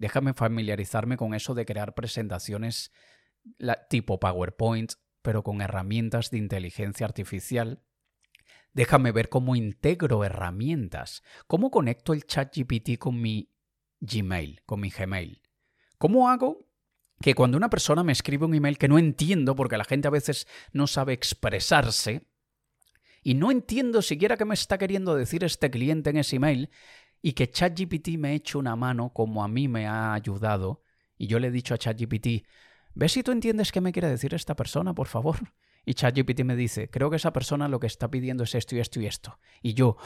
Déjame 0.00 0.32
familiarizarme 0.32 1.18
con 1.18 1.34
eso 1.34 1.52
de 1.52 1.66
crear 1.66 1.94
presentaciones 1.94 2.90
tipo 3.90 4.18
PowerPoint, 4.18 4.94
pero 5.20 5.42
con 5.42 5.60
herramientas 5.60 6.30
de 6.30 6.38
inteligencia 6.38 7.04
artificial. 7.04 7.82
Déjame 8.72 9.12
ver 9.12 9.28
cómo 9.28 9.56
integro 9.56 10.24
herramientas, 10.24 11.22
cómo 11.46 11.70
conecto 11.70 12.14
el 12.14 12.24
chat 12.24 12.56
GPT 12.56 12.96
con 12.98 13.20
mi 13.20 13.52
Gmail, 14.00 14.62
con 14.64 14.80
mi 14.80 14.88
Gmail. 14.88 15.42
¿Cómo 15.98 16.30
hago 16.30 16.66
que 17.20 17.34
cuando 17.34 17.58
una 17.58 17.68
persona 17.68 18.02
me 18.02 18.12
escribe 18.12 18.46
un 18.46 18.54
email 18.54 18.78
que 18.78 18.88
no 18.88 18.98
entiendo, 18.98 19.54
porque 19.54 19.76
la 19.76 19.84
gente 19.84 20.08
a 20.08 20.12
veces 20.12 20.48
no 20.72 20.86
sabe 20.86 21.12
expresarse, 21.12 22.26
y 23.22 23.34
no 23.34 23.50
entiendo 23.50 24.00
siquiera 24.00 24.38
qué 24.38 24.46
me 24.46 24.54
está 24.54 24.78
queriendo 24.78 25.14
decir 25.14 25.44
este 25.44 25.70
cliente 25.70 26.08
en 26.08 26.16
ese 26.16 26.36
email, 26.36 26.70
y 27.22 27.32
que 27.32 27.50
ChatGPT 27.50 28.18
me 28.18 28.34
eche 28.34 28.58
una 28.58 28.76
mano 28.76 29.12
como 29.12 29.44
a 29.44 29.48
mí 29.48 29.68
me 29.68 29.86
ha 29.86 30.14
ayudado, 30.14 30.82
y 31.18 31.26
yo 31.26 31.38
le 31.38 31.48
he 31.48 31.50
dicho 31.50 31.74
a 31.74 31.78
ChatGPT, 31.78 32.46
¿ves 32.94 33.12
si 33.12 33.22
tú 33.22 33.32
entiendes 33.32 33.72
qué 33.72 33.80
me 33.80 33.92
quiere 33.92 34.08
decir 34.08 34.34
esta 34.34 34.56
persona, 34.56 34.94
por 34.94 35.06
favor? 35.06 35.36
Y 35.84 35.94
ChatGPT 35.94 36.44
me 36.44 36.56
dice, 36.56 36.90
creo 36.90 37.10
que 37.10 37.16
esa 37.16 37.32
persona 37.32 37.68
lo 37.68 37.80
que 37.80 37.86
está 37.86 38.10
pidiendo 38.10 38.44
es 38.44 38.54
esto 38.54 38.76
y 38.76 38.80
esto 38.80 39.00
y 39.00 39.06
esto. 39.06 39.38
Y 39.62 39.74
yo, 39.74 39.96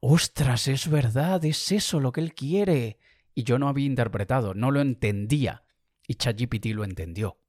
ostras, 0.00 0.66
es 0.68 0.88
verdad, 0.88 1.44
es 1.44 1.72
eso 1.72 2.00
lo 2.00 2.12
que 2.12 2.20
él 2.20 2.34
quiere 2.34 2.98
y 3.34 3.44
yo 3.44 3.58
no 3.58 3.68
había 3.68 3.86
interpretado, 3.86 4.54
no 4.54 4.70
lo 4.70 4.80
entendía. 4.80 5.64
Y 6.06 6.14
ChatGPT 6.14 6.66
lo 6.68 6.84
entendió. 6.84 7.39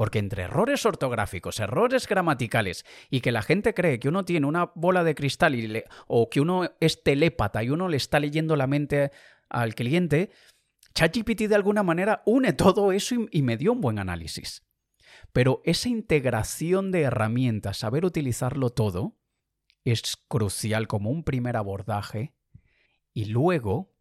Porque 0.00 0.18
entre 0.18 0.44
errores 0.44 0.86
ortográficos, 0.86 1.60
errores 1.60 2.08
gramaticales 2.08 2.86
y 3.10 3.20
que 3.20 3.32
la 3.32 3.42
gente 3.42 3.74
cree 3.74 4.00
que 4.00 4.08
uno 4.08 4.24
tiene 4.24 4.46
una 4.46 4.72
bola 4.74 5.04
de 5.04 5.14
cristal 5.14 5.84
o 6.06 6.30
que 6.30 6.40
uno 6.40 6.70
es 6.80 7.02
telépata 7.02 7.62
y 7.62 7.68
uno 7.68 7.86
le 7.86 7.98
está 7.98 8.18
leyendo 8.18 8.56
la 8.56 8.66
mente 8.66 9.10
al 9.50 9.74
cliente, 9.74 10.30
ChatGPT 10.94 11.42
de 11.48 11.54
alguna 11.54 11.82
manera 11.82 12.22
une 12.24 12.54
todo 12.54 12.92
eso 12.92 13.14
y, 13.14 13.28
y 13.30 13.42
me 13.42 13.58
dio 13.58 13.72
un 13.72 13.82
buen 13.82 13.98
análisis. 13.98 14.66
Pero 15.34 15.60
esa 15.66 15.90
integración 15.90 16.92
de 16.92 17.02
herramientas, 17.02 17.76
saber 17.76 18.06
utilizarlo 18.06 18.70
todo, 18.70 19.18
es 19.84 20.16
crucial 20.28 20.88
como 20.88 21.10
un 21.10 21.24
primer 21.24 21.58
abordaje 21.58 22.34
y 23.12 23.26
luego 23.26 23.92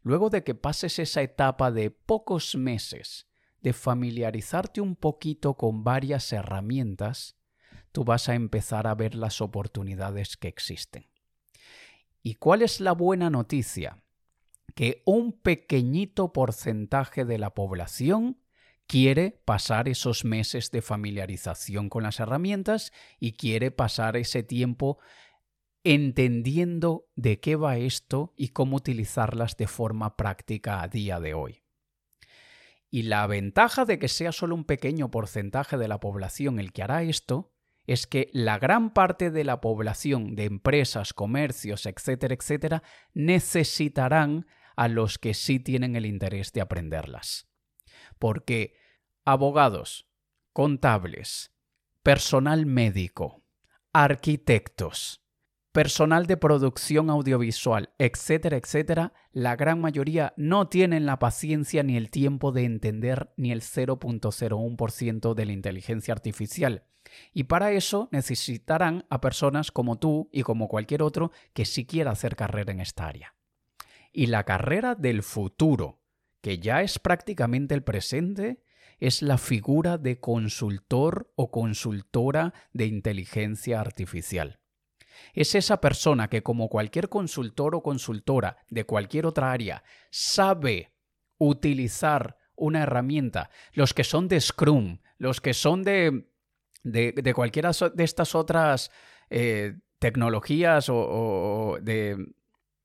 luego 0.00 0.30
de 0.30 0.42
que 0.42 0.54
pases 0.54 0.98
esa 0.98 1.20
etapa 1.20 1.70
de 1.70 1.90
pocos 1.90 2.54
meses 2.54 3.28
de 3.64 3.72
familiarizarte 3.72 4.82
un 4.82 4.94
poquito 4.94 5.54
con 5.54 5.84
varias 5.84 6.30
herramientas, 6.34 7.38
tú 7.92 8.04
vas 8.04 8.28
a 8.28 8.34
empezar 8.34 8.86
a 8.86 8.94
ver 8.94 9.14
las 9.14 9.40
oportunidades 9.40 10.36
que 10.36 10.48
existen. 10.48 11.06
¿Y 12.22 12.34
cuál 12.34 12.60
es 12.60 12.80
la 12.80 12.92
buena 12.92 13.30
noticia? 13.30 14.04
Que 14.74 15.02
un 15.06 15.32
pequeñito 15.32 16.34
porcentaje 16.34 17.24
de 17.24 17.38
la 17.38 17.54
población 17.54 18.38
quiere 18.86 19.40
pasar 19.46 19.88
esos 19.88 20.26
meses 20.26 20.70
de 20.70 20.82
familiarización 20.82 21.88
con 21.88 22.02
las 22.02 22.20
herramientas 22.20 22.92
y 23.18 23.32
quiere 23.32 23.70
pasar 23.70 24.18
ese 24.18 24.42
tiempo 24.42 24.98
entendiendo 25.84 27.06
de 27.16 27.40
qué 27.40 27.56
va 27.56 27.78
esto 27.78 28.34
y 28.36 28.48
cómo 28.48 28.76
utilizarlas 28.76 29.56
de 29.56 29.68
forma 29.68 30.18
práctica 30.18 30.82
a 30.82 30.88
día 30.88 31.18
de 31.18 31.32
hoy. 31.32 31.63
Y 32.94 33.02
la 33.02 33.26
ventaja 33.26 33.84
de 33.84 33.98
que 33.98 34.06
sea 34.06 34.30
solo 34.30 34.54
un 34.54 34.62
pequeño 34.62 35.10
porcentaje 35.10 35.76
de 35.76 35.88
la 35.88 35.98
población 35.98 36.60
el 36.60 36.72
que 36.72 36.84
hará 36.84 37.02
esto 37.02 37.52
es 37.88 38.06
que 38.06 38.30
la 38.32 38.56
gran 38.60 38.92
parte 38.92 39.32
de 39.32 39.42
la 39.42 39.60
población 39.60 40.36
de 40.36 40.44
empresas, 40.44 41.12
comercios, 41.12 41.86
etcétera, 41.86 42.36
etcétera, 42.36 42.84
necesitarán 43.12 44.46
a 44.76 44.86
los 44.86 45.18
que 45.18 45.34
sí 45.34 45.58
tienen 45.58 45.96
el 45.96 46.06
interés 46.06 46.52
de 46.52 46.60
aprenderlas. 46.60 47.50
Porque 48.20 48.76
abogados, 49.24 50.08
contables, 50.52 51.52
personal 52.04 52.64
médico, 52.64 53.44
arquitectos, 53.92 55.23
personal 55.74 56.28
de 56.28 56.36
producción 56.36 57.10
audiovisual, 57.10 57.90
etcétera, 57.98 58.56
etcétera, 58.56 59.12
la 59.32 59.56
gran 59.56 59.80
mayoría 59.80 60.32
no 60.36 60.68
tienen 60.68 61.04
la 61.04 61.18
paciencia 61.18 61.82
ni 61.82 61.96
el 61.96 62.10
tiempo 62.10 62.52
de 62.52 62.62
entender 62.62 63.32
ni 63.36 63.50
el 63.50 63.60
0.01% 63.60 65.34
de 65.34 65.44
la 65.44 65.52
inteligencia 65.52 66.14
artificial. 66.14 66.84
Y 67.32 67.44
para 67.44 67.72
eso 67.72 68.08
necesitarán 68.12 69.04
a 69.10 69.20
personas 69.20 69.72
como 69.72 69.98
tú 69.98 70.28
y 70.30 70.44
como 70.44 70.68
cualquier 70.68 71.02
otro 71.02 71.32
que 71.54 71.64
sí 71.64 71.86
quiera 71.86 72.12
hacer 72.12 72.36
carrera 72.36 72.70
en 72.70 72.78
esta 72.78 73.08
área. 73.08 73.34
Y 74.12 74.26
la 74.26 74.44
carrera 74.44 74.94
del 74.94 75.24
futuro, 75.24 75.98
que 76.40 76.60
ya 76.60 76.82
es 76.82 77.00
prácticamente 77.00 77.74
el 77.74 77.82
presente, 77.82 78.62
es 79.00 79.22
la 79.22 79.38
figura 79.38 79.98
de 79.98 80.20
consultor 80.20 81.32
o 81.34 81.50
consultora 81.50 82.54
de 82.72 82.86
inteligencia 82.86 83.80
artificial. 83.80 84.60
Es 85.32 85.54
esa 85.54 85.80
persona 85.80 86.28
que 86.28 86.42
como 86.42 86.68
cualquier 86.68 87.08
consultor 87.08 87.74
o 87.74 87.82
consultora 87.82 88.58
de 88.68 88.84
cualquier 88.84 89.26
otra 89.26 89.52
área 89.52 89.84
sabe 90.10 90.92
utilizar 91.38 92.38
una 92.56 92.82
herramienta, 92.82 93.50
los 93.72 93.94
que 93.94 94.04
son 94.04 94.28
de 94.28 94.40
Scrum, 94.40 94.98
los 95.18 95.40
que 95.40 95.54
son 95.54 95.82
de, 95.82 96.28
de, 96.82 97.34
cualquiera 97.34 97.70
de 97.94 98.04
estas 98.04 98.34
otras 98.34 98.90
eh, 99.30 99.78
tecnologías 99.98 100.88
o, 100.88 101.78
de, 101.82 102.16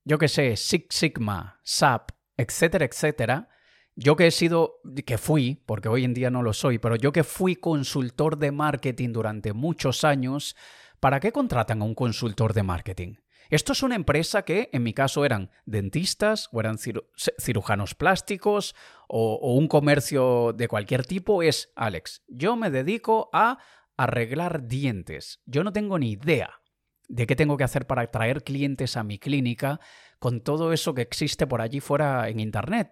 yo 0.03 0.17
qué 0.17 0.27
sé, 0.27 0.55
Six 0.55 0.88
Sigma, 0.89 1.59
SAP, 1.63 2.12
etcétera, 2.38 2.86
etcétera, 2.86 3.50
yo 3.95 4.15
que 4.15 4.27
he 4.27 4.31
sido, 4.31 4.79
que 5.05 5.17
fui, 5.17 5.62
porque 5.65 5.89
hoy 5.89 6.05
en 6.05 6.13
día 6.13 6.29
no 6.29 6.41
lo 6.41 6.53
soy, 6.53 6.79
pero 6.79 6.95
yo 6.95 7.12
que 7.12 7.25
fui 7.25 7.57
consultor 7.57 8.38
de 8.38 8.51
marketing 8.51 9.12
durante 9.12 9.51
muchos 9.51 10.05
años, 10.05 10.55
¿Para 11.00 11.20
qué 11.22 11.32
contratan 11.32 11.82
a 11.82 11.86
un 11.86 11.96
consultor 11.96 12.53
de 12.53 12.63
marketing? 12.63 13.15
Esto 13.50 13.72
es 13.72 13.82
una 13.82 13.96
empresa 13.96 14.44
que, 14.44 14.70
en 14.74 14.84
mi 14.84 14.94
caso, 14.94 15.25
eran 15.25 15.50
dentistas 15.65 16.50
o 16.51 16.60
eran 16.60 16.77
cirujanos 16.77 17.96
plásticos 17.96 18.75
o, 19.08 19.53
un 19.56 19.68
comercio 19.68 20.53
de 20.53 20.68
cualquier 20.68 21.06
tipo. 21.06 21.41
Es, 21.41 21.72
Alex, 21.75 22.24
yo 22.27 22.56
me 22.56 22.70
dedico 22.70 23.29
a 23.34 23.58
arreglar 23.98 24.68
dientes. 24.68 25.41
Yo 25.46 25.63
no 25.63 25.74
tengo 25.74 25.98
ni 25.98 26.12
idea 26.12 26.62
de 27.08 27.25
qué 27.25 27.36
tengo 27.36 27.58
que 27.58 27.63
hacer 27.63 27.88
para 27.88 28.03
atraer 28.03 28.44
clientes 28.44 28.98
a 28.98 29.03
mi 29.03 29.18
clínica 29.18 29.79
con 30.20 30.41
todo 30.41 30.74
eso 30.74 30.94
que 30.94 31.01
existe 31.01 31.48
por 31.48 31.62
allí 31.62 31.79
fuera 31.79 32.29
en 32.29 32.39
Internet. 32.39 32.91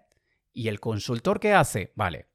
Y 0.52 0.68
el 0.68 0.80
consultor 0.80 1.38
que 1.38 1.52
hace, 1.52 1.92
vale, 1.94 2.30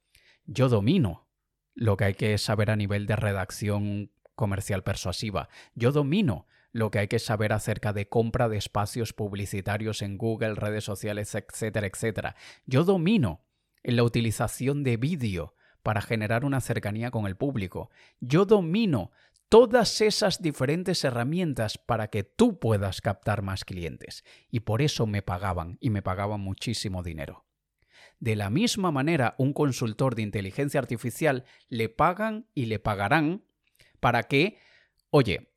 yo 0.46 0.70
domino 0.70 1.28
lo 1.74 1.96
que 1.96 2.04
hay 2.04 2.14
que 2.14 2.38
saber 2.38 2.70
a 2.70 2.76
nivel 2.76 3.06
de 3.06 3.16
redacción 3.16 4.13
comercial 4.34 4.82
persuasiva. 4.82 5.48
Yo 5.74 5.92
domino 5.92 6.46
lo 6.72 6.90
que 6.90 6.98
hay 6.98 7.08
que 7.08 7.18
saber 7.20 7.52
acerca 7.52 7.92
de 7.92 8.08
compra 8.08 8.48
de 8.48 8.56
espacios 8.56 9.12
publicitarios 9.12 10.02
en 10.02 10.18
Google, 10.18 10.56
redes 10.56 10.84
sociales, 10.84 11.34
etcétera, 11.34 11.86
etcétera. 11.86 12.36
Yo 12.66 12.84
domino 12.84 13.44
la 13.82 14.02
utilización 14.02 14.82
de 14.82 14.96
vídeo 14.96 15.54
para 15.82 16.00
generar 16.00 16.44
una 16.44 16.60
cercanía 16.60 17.10
con 17.10 17.26
el 17.26 17.36
público. 17.36 17.90
Yo 18.18 18.44
domino 18.44 19.12
todas 19.48 20.00
esas 20.00 20.42
diferentes 20.42 21.04
herramientas 21.04 21.78
para 21.78 22.08
que 22.08 22.24
tú 22.24 22.58
puedas 22.58 23.00
captar 23.00 23.42
más 23.42 23.64
clientes. 23.64 24.24
Y 24.50 24.60
por 24.60 24.82
eso 24.82 25.06
me 25.06 25.22
pagaban 25.22 25.78
y 25.80 25.90
me 25.90 26.02
pagaban 26.02 26.40
muchísimo 26.40 27.04
dinero. 27.04 27.44
De 28.18 28.34
la 28.34 28.50
misma 28.50 28.90
manera, 28.90 29.34
un 29.38 29.52
consultor 29.52 30.14
de 30.14 30.22
inteligencia 30.22 30.80
artificial 30.80 31.44
le 31.68 31.88
pagan 31.88 32.48
y 32.54 32.66
le 32.66 32.78
pagarán 32.78 33.44
para 34.04 34.24
que, 34.24 34.58
oye, 35.08 35.48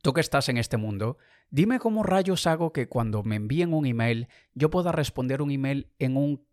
tú 0.00 0.12
que 0.12 0.20
estás 0.20 0.48
en 0.48 0.58
este 0.58 0.76
mundo, 0.76 1.18
dime 1.50 1.80
cómo 1.80 2.04
rayos 2.04 2.46
hago 2.46 2.72
que 2.72 2.88
cuando 2.88 3.24
me 3.24 3.34
envíen 3.34 3.74
un 3.74 3.84
email 3.84 4.28
yo 4.54 4.70
pueda 4.70 4.92
responder 4.92 5.42
un 5.42 5.50
email 5.50 5.90
en 5.98 6.16
un 6.16 6.46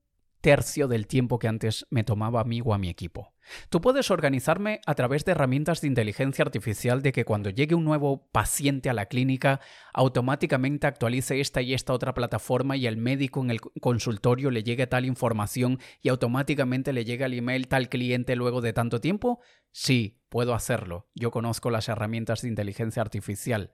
tercio 0.48 0.88
del 0.88 1.08
tiempo 1.08 1.39
que 1.39 1.50
antes 1.50 1.86
me 1.89 2.06
tomaba 2.06 2.39
a 2.39 2.46
mí 2.46 2.62
o 2.63 2.74
a 2.74 2.77
mi 2.77 2.88
equipo. 2.88 3.34
Tú 3.70 3.82
puedes 3.82 4.10
organizarme 4.12 4.80
a 4.86 4.96
través 4.96 5.25
de 5.25 5.34
herramientas 5.34 5.82
de 5.82 5.89
inteligencia 5.89 6.42
artificial 6.42 7.01
de 7.01 7.12
que 7.12 7.25
cuando 7.25 7.50
llegue 7.50 7.75
un 7.75 7.84
nuevo 7.84 8.30
paciente 8.32 8.89
a 8.89 8.94
la 8.94 9.08
clínica, 9.08 9.60
automáticamente 9.94 10.88
actualice 10.88 11.42
esta 11.42 11.62
y 11.62 11.74
esta 11.74 11.92
otra 11.92 12.13
plataforma 12.13 12.77
y 12.77 12.88
el 12.88 12.96
médico 12.96 13.42
en 13.42 13.51
el 13.51 13.60
consultorio 13.60 14.50
le 14.50 14.63
llegue 14.63 14.88
tal 14.88 15.04
información 15.04 15.80
y 16.01 16.08
automáticamente 16.08 16.94
le 16.94 17.04
llegue 17.04 17.25
al 17.25 17.34
email 17.34 17.68
tal 17.68 17.89
cliente 17.89 18.38
luego 18.38 18.62
de 18.62 18.72
tanto 18.72 19.01
tiempo? 19.01 19.42
Sí, 19.74 20.22
puedo 20.30 20.54
hacerlo. 20.54 21.10
Yo 21.13 21.30
conozco 21.30 21.72
las 21.72 21.89
herramientas 21.89 22.42
de 22.42 22.48
inteligencia 22.48 23.01
artificial. 23.01 23.74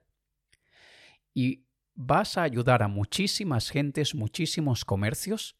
Y 1.32 1.66
vas 1.94 2.36
a 2.36 2.42
ayudar 2.42 2.82
a 2.82 2.88
muchísimas 2.88 3.70
gentes, 3.70 4.16
muchísimos 4.16 4.84
comercios 4.84 5.54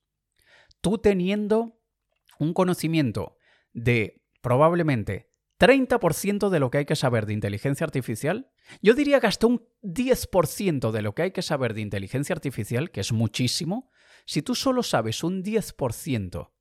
tú 0.84 0.98
teniendo 0.98 1.80
un 2.38 2.52
conocimiento 2.52 3.38
de 3.72 4.22
probablemente 4.42 5.32
30% 5.58 6.50
de 6.50 6.60
lo 6.60 6.70
que 6.70 6.76
hay 6.76 6.84
que 6.84 6.94
saber 6.94 7.24
de 7.24 7.32
inteligencia 7.32 7.86
artificial, 7.86 8.50
yo 8.82 8.92
diría 8.92 9.18
que 9.18 9.28
hasta 9.28 9.46
un 9.46 9.66
10% 9.80 10.90
de 10.90 11.00
lo 11.00 11.14
que 11.14 11.22
hay 11.22 11.30
que 11.30 11.40
saber 11.40 11.72
de 11.72 11.80
inteligencia 11.80 12.34
artificial, 12.34 12.90
que 12.90 13.00
es 13.00 13.12
muchísimo, 13.12 13.90
si 14.26 14.42
tú 14.42 14.54
solo 14.54 14.82
sabes 14.82 15.24
un 15.24 15.42
10% 15.42 16.52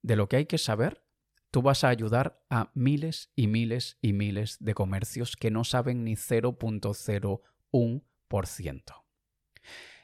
de 0.00 0.16
lo 0.16 0.30
que 0.30 0.36
hay 0.36 0.46
que 0.46 0.56
saber, 0.56 1.04
tú 1.50 1.60
vas 1.60 1.84
a 1.84 1.90
ayudar 1.90 2.42
a 2.48 2.70
miles 2.72 3.32
y 3.36 3.48
miles 3.48 3.98
y 4.00 4.14
miles 4.14 4.56
de 4.60 4.72
comercios 4.72 5.36
que 5.36 5.50
no 5.50 5.64
saben 5.64 6.04
ni 6.04 6.14
0.01%. 6.14 9.07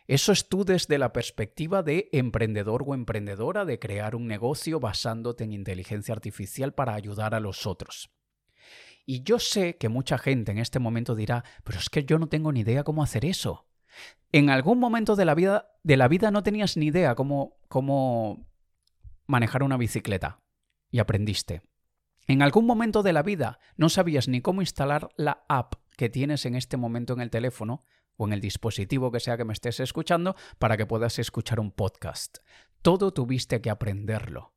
Eso 0.06 0.32
es 0.32 0.48
tú 0.48 0.64
desde 0.64 0.98
la 0.98 1.12
perspectiva 1.12 1.82
de 1.82 2.10
emprendedor 2.12 2.84
o 2.86 2.94
emprendedora 2.94 3.64
de 3.64 3.78
crear 3.78 4.14
un 4.14 4.26
negocio 4.26 4.78
basándote 4.78 5.44
en 5.44 5.52
inteligencia 5.52 6.12
artificial 6.12 6.74
para 6.74 6.94
ayudar 6.94 7.34
a 7.34 7.40
los 7.40 7.66
otros. 7.66 8.10
Y 9.06 9.22
yo 9.22 9.38
sé 9.38 9.76
que 9.76 9.88
mucha 9.88 10.18
gente 10.18 10.52
en 10.52 10.58
este 10.58 10.78
momento 10.78 11.14
dirá, 11.14 11.44
pero 11.62 11.78
es 11.78 11.88
que 11.88 12.04
yo 12.04 12.18
no 12.18 12.28
tengo 12.28 12.52
ni 12.52 12.60
idea 12.60 12.84
cómo 12.84 13.02
hacer 13.02 13.24
eso. 13.24 13.66
En 14.32 14.50
algún 14.50 14.78
momento 14.78 15.16
de 15.16 15.24
la 15.24 15.34
vida, 15.34 15.70
de 15.82 15.96
la 15.96 16.08
vida 16.08 16.30
no 16.30 16.42
tenías 16.42 16.76
ni 16.76 16.86
idea 16.86 17.14
cómo, 17.14 17.56
cómo 17.68 18.46
manejar 19.26 19.62
una 19.62 19.76
bicicleta 19.76 20.40
y 20.90 20.98
aprendiste. 20.98 21.62
En 22.26 22.42
algún 22.42 22.66
momento 22.66 23.02
de 23.02 23.12
la 23.12 23.22
vida 23.22 23.58
no 23.76 23.88
sabías 23.88 24.28
ni 24.28 24.40
cómo 24.40 24.62
instalar 24.62 25.08
la 25.16 25.44
app 25.48 25.74
que 25.96 26.08
tienes 26.08 26.46
en 26.46 26.54
este 26.56 26.76
momento 26.76 27.12
en 27.12 27.20
el 27.20 27.30
teléfono 27.30 27.84
o 28.16 28.26
en 28.26 28.32
el 28.32 28.40
dispositivo 28.40 29.10
que 29.10 29.20
sea 29.20 29.36
que 29.36 29.44
me 29.44 29.52
estés 29.52 29.80
escuchando 29.80 30.36
para 30.58 30.76
que 30.76 30.86
puedas 30.86 31.18
escuchar 31.18 31.60
un 31.60 31.70
podcast. 31.70 32.38
Todo 32.82 33.12
tuviste 33.12 33.60
que 33.60 33.70
aprenderlo. 33.70 34.54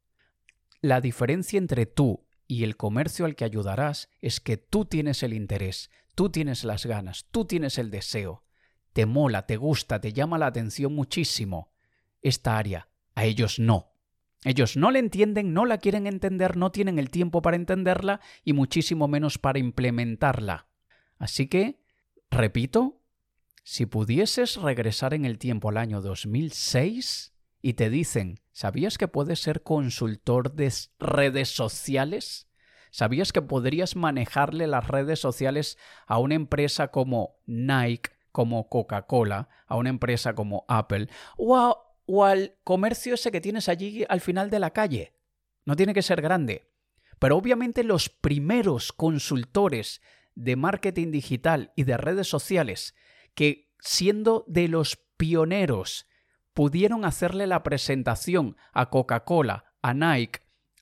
La 0.82 1.02
diferencia 1.02 1.58
entre 1.58 1.86
tú 1.86 2.28
y 2.48 2.64
el 2.64 2.78
comercio 2.78 3.26
al 3.26 3.36
que 3.36 3.46
ayudarás 3.46 4.10
es 4.22 4.40
que 4.40 4.58
tú 4.58 4.86
tienes 4.86 5.24
el 5.24 5.34
interés, 5.34 5.90
tú 6.16 6.30
tienes 6.30 6.64
las 6.64 6.86
ganas, 6.86 7.26
tú 7.32 7.46
tienes 7.46 7.78
el 7.78 7.92
deseo. 7.92 8.44
Te 8.94 9.06
mola, 9.06 9.46
te 9.46 9.58
gusta, 9.58 10.02
te 10.02 10.14
llama 10.14 10.38
la 10.38 10.48
atención 10.48 10.94
muchísimo 10.94 11.72
esta 12.22 12.58
área. 12.58 12.90
A 13.16 13.26
ellos 13.26 13.60
no. 13.60 13.94
Ellos 14.44 14.78
no 14.78 14.92
la 14.92 15.00
entienden, 15.00 15.54
no 15.54 15.66
la 15.66 15.80
quieren 15.80 16.08
entender, 16.08 16.58
no 16.58 16.72
tienen 16.72 17.00
el 17.00 17.10
tiempo 17.10 17.42
para 17.42 17.56
entenderla 17.56 18.22
y 18.44 18.54
muchísimo 18.54 19.08
menos 19.08 19.38
para 19.38 19.60
implementarla. 19.60 20.68
Así 21.18 21.48
que, 21.48 21.80
repito, 22.30 23.02
si 23.68 23.86
pudieses 23.86 24.56
regresar 24.56 25.14
en 25.14 25.26
el 25.26 25.38
tiempo 25.38 25.68
al 25.68 25.76
año 25.76 26.00
2006 26.00 27.34
y 27.62 27.74
te 27.74 27.90
dicen, 27.90 28.40
¿sabías 28.54 28.98
que 28.98 29.10
puedes 29.10 29.42
ser 29.42 29.62
consultor 29.62 30.54
de 30.54 30.72
redes 31.00 31.50
sociales? 31.50 32.48
¿Sabías 32.92 33.34
que 33.34 33.42
podrías 33.42 33.98
manejarle 33.98 34.68
las 34.68 34.88
redes 34.88 35.20
sociales 35.20 35.78
a 36.06 36.18
una 36.18 36.36
empresa 36.36 36.92
como 36.92 37.42
Nike, 37.46 38.12
como 38.32 38.70
Coca-Cola, 38.70 39.50
a 39.66 39.76
una 39.76 39.90
empresa 39.90 40.34
como 40.34 40.64
Apple 40.70 41.10
o, 41.36 41.94
o 42.06 42.24
al 42.24 42.56
comercio 42.64 43.16
ese 43.16 43.34
que 43.34 43.42
tienes 43.42 43.68
allí 43.68 44.06
al 44.08 44.22
final 44.22 44.50
de 44.50 44.60
la 44.60 44.72
calle? 44.72 45.14
No 45.66 45.76
tiene 45.76 45.94
que 45.94 46.04
ser 46.04 46.22
grande. 46.22 46.72
Pero 47.20 47.36
obviamente 47.36 47.84
los 47.84 48.08
primeros 48.08 48.94
consultores 48.94 50.02
de 50.36 50.56
marketing 50.56 51.12
digital 51.12 51.74
y 51.76 51.84
de 51.84 51.98
redes 51.98 52.30
sociales 52.30 52.96
que 53.38 53.70
siendo 53.80 54.46
de 54.48 54.68
los 54.68 54.98
pioneros 55.16 56.08
pudieron 56.54 57.06
hacerle 57.06 57.46
la 57.46 57.62
presentación 57.62 58.58
a 58.74 58.90
Coca-Cola, 58.90 59.76
a 59.84 59.94
Nike, 59.94 60.40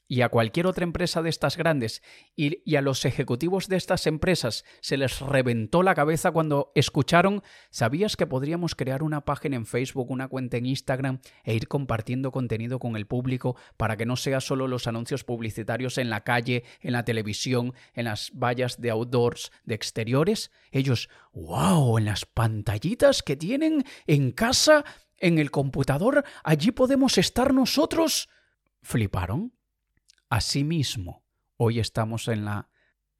y 0.07 0.21
a 0.21 0.29
cualquier 0.29 0.67
otra 0.67 0.83
empresa 0.83 1.21
de 1.21 1.29
estas 1.29 1.57
grandes 1.57 2.03
y, 2.35 2.75
a 2.75 2.81
los 2.81 3.05
ejecutivos 3.05 3.67
de 3.67 3.77
estas 3.77 4.07
empresas 4.07 4.65
se 4.81 4.97
les 4.97 5.19
reventó 5.19 5.83
la 5.83 5.95
cabeza 5.95 6.31
cuando 6.31 6.71
escucharon, 6.75 7.41
¿sabías 7.69 8.15
que 8.15 8.27
podríamos 8.27 8.75
crear 8.75 9.03
una 9.03 9.25
página 9.25 9.55
en 9.55 9.65
Facebook, 9.65 10.11
una 10.11 10.27
cuenta 10.27 10.57
en 10.57 10.65
Instagram 10.65 11.19
e 11.43 11.55
ir 11.55 11.67
compartiendo 11.67 12.31
contenido 12.31 12.79
con 12.79 12.95
el 12.95 13.07
público 13.07 13.55
para 13.77 13.97
que 13.97 14.05
no 14.05 14.15
sea 14.15 14.41
solo 14.41 14.67
los 14.67 14.87
anuncios 14.87 15.23
publicitarios 15.23 15.97
en 15.97 16.09
la 16.09 16.23
calle, 16.23 16.63
en 16.81 16.93
la 16.93 17.03
televisión, 17.03 17.73
en 17.93 18.05
las 18.05 18.31
vallas 18.33 18.79
de 18.79 18.91
outdoors, 18.91 19.51
de 19.63 19.75
exteriores? 19.75 20.51
Ellos, 20.71 21.09
wow, 21.33 21.97
en 21.97 22.05
las 22.05 22.25
pantallitas 22.25 23.23
que 23.23 23.35
tienen 23.35 23.85
en 24.05 24.31
casa, 24.31 24.85
en 25.17 25.39
el 25.39 25.49
computador, 25.49 26.25
allí 26.43 26.71
podemos 26.71 27.17
estar 27.17 27.53
nosotros. 27.53 28.29
Fliparon 28.81 29.54
Asimismo, 30.29 31.23
hoy 31.57 31.79
estamos 31.79 32.27
en, 32.27 32.45
la, 32.45 32.69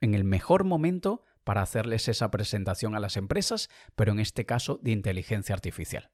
en 0.02 0.15
el 0.15 0.24
mejor 0.24 0.63
momento 0.63 1.24
para 1.44 1.62
hacerles 1.62 2.08
esa 2.08 2.32
presentación 2.32 2.96
a 2.96 3.00
las 3.00 3.18
empresas, 3.18 3.70
pero 3.96 4.12
en 4.12 4.20
este 4.20 4.46
caso 4.46 4.80
de 4.82 4.91
inteligencia 4.91 5.54
artificial. 5.54 6.12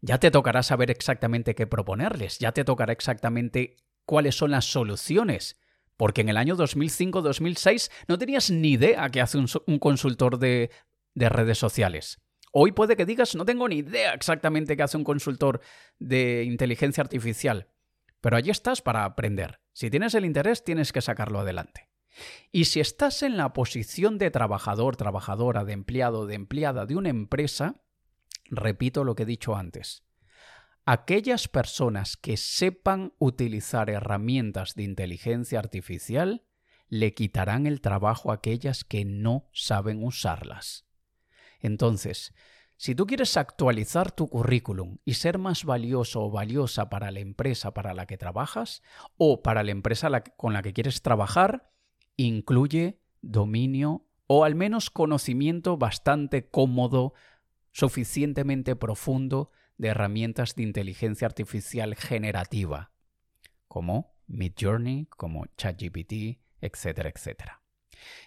Ya 0.00 0.18
te 0.18 0.30
tocará 0.30 0.62
saber 0.62 0.90
exactamente 0.90 1.54
qué 1.54 1.66
proponerles, 1.66 2.38
ya 2.38 2.52
te 2.52 2.64
tocará 2.64 2.92
exactamente 2.92 3.76
cuáles 4.04 4.36
son 4.36 4.52
las 4.52 4.66
soluciones, 4.66 5.58
porque 5.96 6.20
en 6.20 6.28
el 6.28 6.36
año 6.36 6.56
2005-2006 6.56 7.90
no 8.06 8.16
tenías 8.16 8.50
ni 8.50 8.72
idea 8.72 9.08
qué 9.10 9.20
hace 9.20 9.38
un, 9.38 9.48
un 9.66 9.78
consultor 9.80 10.38
de, 10.38 10.70
de 11.14 11.28
redes 11.28 11.58
sociales. 11.58 12.20
Hoy 12.52 12.70
puede 12.70 12.96
que 12.96 13.04
digas, 13.06 13.34
no 13.34 13.44
tengo 13.44 13.68
ni 13.68 13.78
idea 13.78 14.14
exactamente 14.14 14.76
qué 14.76 14.82
hace 14.84 14.96
un 14.96 15.04
consultor 15.04 15.60
de 15.98 16.44
inteligencia 16.44 17.02
artificial, 17.02 17.68
pero 18.20 18.36
allí 18.36 18.50
estás 18.50 18.82
para 18.82 19.04
aprender. 19.04 19.60
Si 19.72 19.90
tienes 19.90 20.14
el 20.14 20.24
interés, 20.24 20.64
tienes 20.64 20.92
que 20.92 21.02
sacarlo 21.02 21.40
adelante. 21.40 21.88
Y 22.50 22.64
si 22.64 22.80
estás 22.80 23.22
en 23.22 23.36
la 23.36 23.52
posición 23.52 24.18
de 24.18 24.30
trabajador, 24.30 24.96
trabajadora, 24.96 25.64
de 25.64 25.72
empleado, 25.72 26.26
de 26.26 26.34
empleada 26.34 26.86
de 26.86 26.96
una 26.96 27.10
empresa, 27.10 27.82
repito 28.46 29.04
lo 29.04 29.14
que 29.14 29.24
he 29.24 29.26
dicho 29.26 29.54
antes. 29.54 30.04
Aquellas 30.84 31.48
personas 31.48 32.16
que 32.16 32.36
sepan 32.36 33.12
utilizar 33.18 33.90
herramientas 33.90 34.74
de 34.74 34.84
inteligencia 34.84 35.58
artificial 35.58 36.46
le 36.88 37.12
quitarán 37.12 37.66
el 37.66 37.80
trabajo 37.80 38.30
a 38.30 38.34
aquellas 38.34 38.84
que 38.84 39.04
no 39.04 39.48
saben 39.52 40.04
usarlas. 40.04 40.86
Entonces, 41.58 42.32
si 42.76 42.94
tú 42.94 43.06
quieres 43.06 43.36
actualizar 43.36 44.12
tu 44.12 44.28
currículum 44.28 44.98
y 45.04 45.14
ser 45.14 45.38
más 45.38 45.64
valioso 45.64 46.24
o 46.24 46.30
valiosa 46.30 46.90
para 46.90 47.10
la 47.10 47.20
empresa 47.20 47.72
para 47.72 47.94
la 47.94 48.06
que 48.06 48.18
trabajas 48.18 48.82
o 49.16 49.42
para 49.42 49.62
la 49.62 49.70
empresa 49.70 50.22
con 50.36 50.52
la 50.52 50.62
que 50.62 50.74
quieres 50.74 51.00
trabajar, 51.00 51.72
incluye 52.16 53.00
dominio 53.22 54.06
o 54.26 54.44
al 54.44 54.54
menos 54.54 54.90
conocimiento 54.90 55.78
bastante 55.78 56.48
cómodo, 56.48 57.14
suficientemente 57.72 58.76
profundo 58.76 59.50
de 59.78 59.88
herramientas 59.88 60.54
de 60.54 60.64
inteligencia 60.64 61.26
artificial 61.26 61.94
generativa, 61.94 62.92
como 63.68 64.16
Midjourney, 64.26 65.06
como 65.06 65.46
ChatGPT, 65.56 66.40
etcétera, 66.60 67.10
etcétera. 67.14 67.62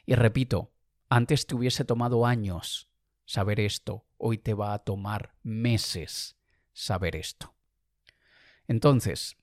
Y 0.06 0.16
repito, 0.16 0.72
antes 1.10 1.46
te 1.48 1.56
hubiese 1.56 1.86
tomado 1.86 2.26
años 2.26 2.89
saber 3.30 3.60
esto, 3.60 4.08
hoy 4.18 4.40
te 4.40 4.56
va 4.56 4.74
a 4.74 4.80
tomar 4.80 5.36
meses 5.44 6.36
saber 6.74 7.16
esto. 7.16 7.54
Entonces, 8.68 9.38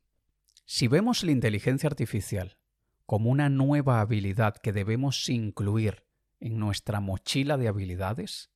si 0.65 0.89
vemos 0.89 1.23
la 1.23 1.31
inteligencia 1.31 1.87
artificial 1.87 2.59
como 3.07 3.31
una 3.31 3.49
nueva 3.49 4.01
habilidad 4.01 4.57
que 4.57 4.73
debemos 4.73 5.29
incluir 5.29 6.05
en 6.41 6.59
nuestra 6.59 6.99
mochila 6.99 7.57
de 7.59 7.69
habilidades 7.69 8.51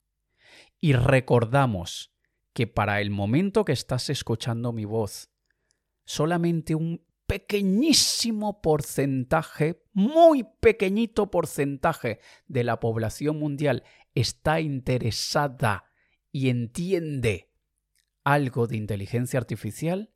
y 0.80 0.94
recordamos 0.94 2.12
que 2.52 2.66
para 2.66 3.00
el 3.00 3.10
momento 3.10 3.64
que 3.64 3.72
estás 3.72 4.10
escuchando 4.10 4.72
mi 4.72 4.84
voz, 4.84 5.30
solamente 6.06 6.74
un 6.74 7.06
pequeñísimo 7.30 8.60
porcentaje, 8.60 9.84
muy 9.92 10.42
pequeñito 10.58 11.30
porcentaje 11.30 12.18
de 12.48 12.64
la 12.64 12.80
población 12.80 13.38
mundial 13.38 13.84
está 14.16 14.60
interesada 14.60 15.84
y 16.32 16.48
entiende 16.48 17.52
algo 18.24 18.66
de 18.66 18.78
inteligencia 18.78 19.38
artificial, 19.38 20.12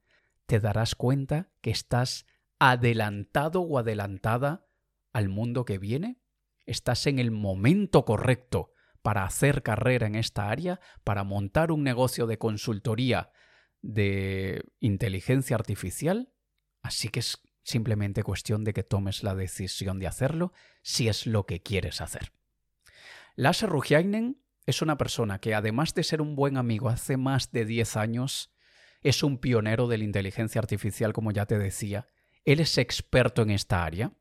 te 0.46 0.58
darás 0.58 0.96
cuenta 0.96 1.52
que 1.60 1.70
estás 1.70 2.26
adelantado 2.58 3.60
o 3.60 3.78
adelantada 3.78 4.66
al 5.12 5.28
mundo 5.28 5.64
que 5.64 5.78
viene. 5.78 6.20
Estás 6.66 7.06
en 7.06 7.20
el 7.20 7.30
momento 7.30 8.04
correcto 8.04 8.72
para 9.02 9.22
hacer 9.22 9.62
carrera 9.62 10.08
en 10.08 10.16
esta 10.16 10.50
área, 10.50 10.80
para 11.04 11.22
montar 11.22 11.70
un 11.70 11.84
negocio 11.84 12.26
de 12.26 12.38
consultoría 12.38 13.30
de 13.82 14.64
inteligencia 14.80 15.54
artificial. 15.54 16.33
Así 16.84 17.08
que 17.08 17.20
es 17.20 17.40
simplemente 17.62 18.22
cuestión 18.22 18.62
de 18.62 18.74
que 18.74 18.84
tomes 18.84 19.22
la 19.22 19.34
decisión 19.34 19.98
de 19.98 20.06
hacerlo 20.06 20.52
si 20.82 21.08
es 21.08 21.26
lo 21.26 21.46
que 21.46 21.62
quieres 21.62 22.02
hacer. 22.02 22.32
Lasse 23.36 23.66
Rugiainen 23.66 24.38
es 24.66 24.82
una 24.82 24.98
persona 24.98 25.40
que 25.40 25.54
además 25.54 25.94
de 25.94 26.04
ser 26.04 26.20
un 26.20 26.36
buen 26.36 26.58
amigo 26.58 26.90
hace 26.90 27.16
más 27.16 27.50
de 27.52 27.64
10 27.64 27.96
años, 27.96 28.52
es 29.00 29.22
un 29.22 29.38
pionero 29.38 29.88
de 29.88 29.96
la 29.96 30.04
inteligencia 30.04 30.60
artificial, 30.60 31.14
como 31.14 31.32
ya 31.32 31.46
te 31.46 31.58
decía. 31.58 32.06
Él 32.44 32.60
es 32.60 32.76
experto 32.76 33.40
en 33.42 33.50
esta 33.50 33.84
área. 33.84 34.12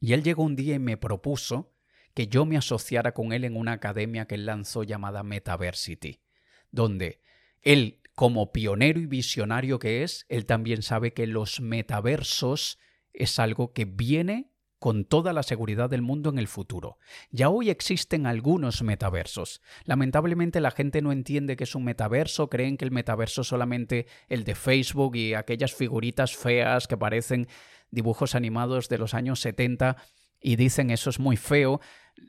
Y 0.00 0.14
él 0.14 0.22
llegó 0.22 0.42
un 0.42 0.56
día 0.56 0.74
y 0.74 0.78
me 0.78 0.96
propuso 0.96 1.74
que 2.14 2.28
yo 2.28 2.46
me 2.46 2.56
asociara 2.56 3.12
con 3.12 3.34
él 3.34 3.44
en 3.44 3.56
una 3.56 3.72
academia 3.72 4.26
que 4.26 4.36
él 4.36 4.46
lanzó 4.46 4.84
llamada 4.84 5.22
Metaversity, 5.22 6.22
donde 6.70 7.20
él, 7.60 7.99
como 8.20 8.52
pionero 8.52 9.00
y 9.00 9.06
visionario 9.06 9.78
que 9.78 10.02
es, 10.02 10.26
él 10.28 10.44
también 10.44 10.82
sabe 10.82 11.14
que 11.14 11.26
los 11.26 11.62
metaversos 11.62 12.78
es 13.14 13.38
algo 13.38 13.72
que 13.72 13.86
viene 13.86 14.52
con 14.78 15.06
toda 15.06 15.32
la 15.32 15.42
seguridad 15.42 15.88
del 15.88 16.02
mundo 16.02 16.28
en 16.28 16.38
el 16.38 16.46
futuro. 16.46 16.98
Ya 17.30 17.48
hoy 17.48 17.70
existen 17.70 18.26
algunos 18.26 18.82
metaversos. 18.82 19.62
Lamentablemente 19.86 20.60
la 20.60 20.70
gente 20.70 21.00
no 21.00 21.12
entiende 21.12 21.56
que 21.56 21.64
es 21.64 21.74
un 21.74 21.84
metaverso, 21.84 22.50
creen 22.50 22.76
que 22.76 22.84
el 22.84 22.90
metaverso 22.90 23.40
es 23.40 23.46
solamente 23.46 24.06
el 24.28 24.44
de 24.44 24.54
Facebook 24.54 25.16
y 25.16 25.32
aquellas 25.32 25.72
figuritas 25.72 26.36
feas 26.36 26.88
que 26.88 26.98
parecen 26.98 27.48
dibujos 27.90 28.34
animados 28.34 28.90
de 28.90 28.98
los 28.98 29.14
años 29.14 29.40
70 29.40 29.96
y 30.38 30.56
dicen 30.56 30.90
eso 30.90 31.08
es 31.08 31.18
muy 31.18 31.38
feo, 31.38 31.80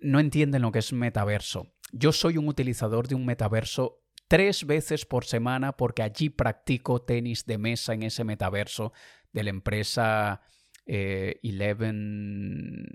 no 0.01 0.21
entienden 0.21 0.61
lo 0.61 0.71
que 0.71 0.79
es 0.79 0.93
metaverso. 0.93 1.73
Yo 1.91 2.13
soy 2.13 2.37
un 2.37 2.47
utilizador 2.47 3.09
de 3.09 3.15
un 3.15 3.25
metaverso 3.25 4.00
tres 4.31 4.65
veces 4.65 5.05
por 5.05 5.25
semana 5.25 5.73
porque 5.73 6.03
allí 6.03 6.29
practico 6.29 7.01
tenis 7.01 7.45
de 7.45 7.57
mesa 7.57 7.93
en 7.93 8.03
ese 8.03 8.23
metaverso 8.23 8.93
de 9.33 9.43
la 9.43 9.49
empresa 9.49 10.39
eh, 10.85 11.41
Eleven, 11.43 12.85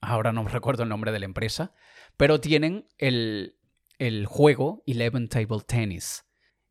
ahora 0.00 0.32
no 0.32 0.42
me 0.42 0.50
recuerdo 0.52 0.82
el 0.82 0.88
nombre 0.88 1.12
de 1.12 1.20
la 1.20 1.26
empresa, 1.26 1.74
pero 2.16 2.40
tienen 2.40 2.88
el, 2.98 3.56
el 4.00 4.26
juego 4.26 4.82
Eleven 4.88 5.28
Table 5.28 5.60
Tennis, 5.64 6.24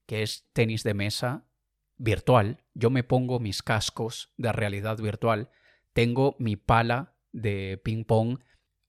que 0.05 0.21
es 0.21 0.49
tenis 0.51 0.83
de 0.83 0.93
mesa 0.93 1.47
virtual. 1.95 2.61
Yo 2.73 2.89
me 2.89 3.05
pongo 3.05 3.39
mis 3.39 3.63
cascos 3.63 4.33
de 4.35 4.51
realidad 4.51 4.97
virtual, 4.97 5.49
tengo 5.93 6.35
mi 6.39 6.57
pala 6.57 7.15
de 7.31 7.79
ping 7.81 8.03
pong 8.03 8.39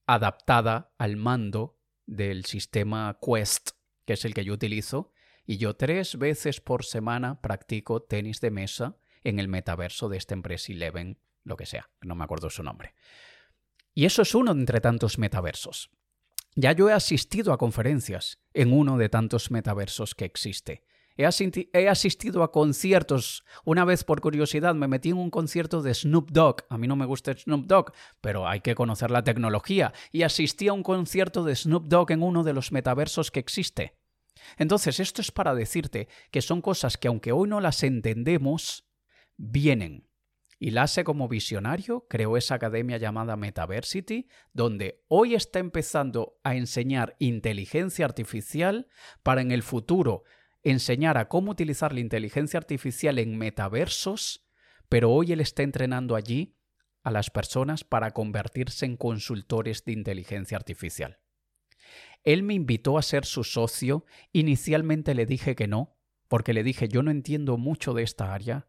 adaptada 0.07 0.93
al 0.97 1.15
mando 1.15 1.79
del 2.05 2.43
sistema 2.43 3.17
Quest, 3.21 3.76
que 4.07 4.13
es 4.13 4.23
el 4.23 4.33
que 4.33 4.45
yo 4.45 4.53
utilizo, 4.53 5.11
y 5.45 5.57
yo 5.57 5.75
tres 5.75 6.17
veces 6.17 6.61
por 6.61 6.85
semana 6.85 7.41
practico 7.41 8.01
tenis 8.01 8.39
de 8.39 8.51
mesa 8.51 8.97
en 9.23 9.37
el 9.37 9.49
metaverso 9.49 10.07
de 10.07 10.17
esta 10.17 10.33
empresa 10.33 10.71
Eleven, 10.71 11.19
lo 11.43 11.57
que 11.57 11.65
sea, 11.65 11.89
no 12.01 12.15
me 12.15 12.23
acuerdo 12.23 12.49
su 12.49 12.63
nombre. 12.63 12.95
Y 13.93 14.05
eso 14.05 14.21
es 14.21 14.33
uno 14.33 14.51
entre 14.51 14.79
tantos 14.79 15.17
metaversos. 15.17 15.91
Ya 16.55 16.71
yo 16.71 16.89
he 16.89 16.93
asistido 16.93 17.51
a 17.51 17.57
conferencias 17.57 18.39
en 18.53 18.71
uno 18.71 18.97
de 18.97 19.09
tantos 19.09 19.51
metaversos 19.51 20.15
que 20.15 20.25
existe. 20.25 20.85
He, 21.17 21.87
asistido 21.89 22.43
a 22.43 22.51
conciertos. 22.51 23.43
Una 23.65 23.85
vez 23.85 24.03
por 24.03 24.21
curiosidad 24.21 24.75
me 24.75 24.87
metí 24.87 25.09
en 25.09 25.17
un 25.17 25.31
concierto 25.31 25.81
de 25.81 25.93
Snoop 25.93 26.29
Dogg. 26.29 26.65
A 26.69 26.77
mí 26.77 26.87
no 26.87 26.95
me 26.95 27.05
gusta 27.05 27.33
Snoop 27.33 27.65
Dogg, 27.65 27.91
pero 28.21 28.47
hay 28.47 28.61
que 28.61 28.75
conocer 28.75 29.09
la 29.09 29.23
tecnología. 29.23 29.93
Y 30.11 30.21
asistí 30.21 30.67
a 30.67 30.73
un 30.73 30.83
concierto 30.83 31.43
de 31.43 31.55
Snoop 31.55 31.87
Dogg 31.87 32.11
en 32.11 32.21
uno 32.21 32.43
de 32.43 32.53
los 32.53 32.71
metaversos 32.71 33.31
que 33.31 33.39
existe. 33.39 33.96
Entonces, 34.57 34.99
esto 34.99 35.21
es 35.21 35.31
para 35.31 35.55
decirte 35.55 36.07
que 36.31 36.41
son 36.41 36.61
cosas 36.61 36.97
que 36.97 37.07
aunque 37.07 37.31
hoy 37.31 37.47
no 37.47 37.61
las 37.61 37.83
entendemos, 37.83 38.87
vienen. 39.37 40.07
Y 40.59 40.71
Lasse 40.71 41.03
como 41.03 41.27
visionario 41.27 42.07
creó 42.09 42.35
esa 42.35 42.55
academia 42.55 42.97
llamada 42.97 43.37
Metaversity, 43.37 44.27
donde 44.53 45.03
hoy 45.07 45.35
está 45.35 45.59
empezando 45.59 46.39
a 46.43 46.55
enseñar 46.55 47.15
inteligencia 47.19 48.05
artificial 48.05 48.87
para 49.21 49.41
en 49.41 49.51
el 49.51 49.61
futuro 49.61 50.23
enseñar 50.63 51.17
a 51.17 51.27
cómo 51.27 51.51
utilizar 51.51 51.93
la 51.93 51.99
inteligencia 51.99 52.57
artificial 52.57 53.19
en 53.19 53.37
metaversos, 53.37 54.47
pero 54.89 55.11
hoy 55.11 55.31
él 55.31 55.41
está 55.41 55.63
entrenando 55.63 56.15
allí 56.15 56.57
a 57.03 57.11
las 57.11 57.29
personas 57.29 57.83
para 57.83 58.11
convertirse 58.11 58.85
en 58.85 58.97
consultores 58.97 59.85
de 59.85 59.93
inteligencia 59.93 60.57
artificial. 60.57 61.19
Él 62.23 62.43
me 62.43 62.53
invitó 62.53 62.97
a 62.97 63.01
ser 63.01 63.25
su 63.25 63.43
socio, 63.43 64.05
inicialmente 64.33 65.15
le 65.15 65.25
dije 65.25 65.55
que 65.55 65.67
no, 65.67 65.97
porque 66.27 66.53
le 66.53 66.63
dije 66.63 66.87
yo 66.87 67.03
no 67.03 67.11
entiendo 67.11 67.57
mucho 67.57 67.93
de 67.93 68.03
esta 68.03 68.33
área, 68.33 68.67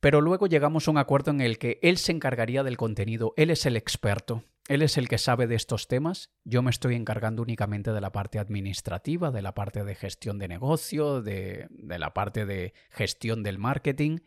pero 0.00 0.22
luego 0.22 0.46
llegamos 0.46 0.88
a 0.88 0.90
un 0.90 0.98
acuerdo 0.98 1.30
en 1.30 1.40
el 1.40 1.58
que 1.58 1.78
él 1.82 1.98
se 1.98 2.12
encargaría 2.12 2.62
del 2.62 2.78
contenido, 2.78 3.34
él 3.36 3.50
es 3.50 3.66
el 3.66 3.76
experto, 3.76 4.44
él 4.68 4.82
es 4.82 4.96
el 4.96 5.08
que 5.08 5.18
sabe 5.18 5.46
de 5.46 5.56
estos 5.56 5.88
temas, 5.88 6.30
yo 6.44 6.62
me 6.62 6.70
estoy 6.70 6.94
encargando 6.94 7.42
únicamente 7.42 7.92
de 7.92 8.00
la 8.00 8.12
parte 8.12 8.38
administrativa, 8.38 9.30
de 9.30 9.42
la 9.42 9.52
parte 9.52 9.84
de 9.84 9.94
gestión 9.94 10.38
de 10.38 10.48
negocio, 10.48 11.22
de, 11.22 11.68
la 11.70 12.14
parte 12.14 12.46
de 12.46 12.72
gestión 12.90 13.42
del 13.42 13.58
marketing. 13.58 14.20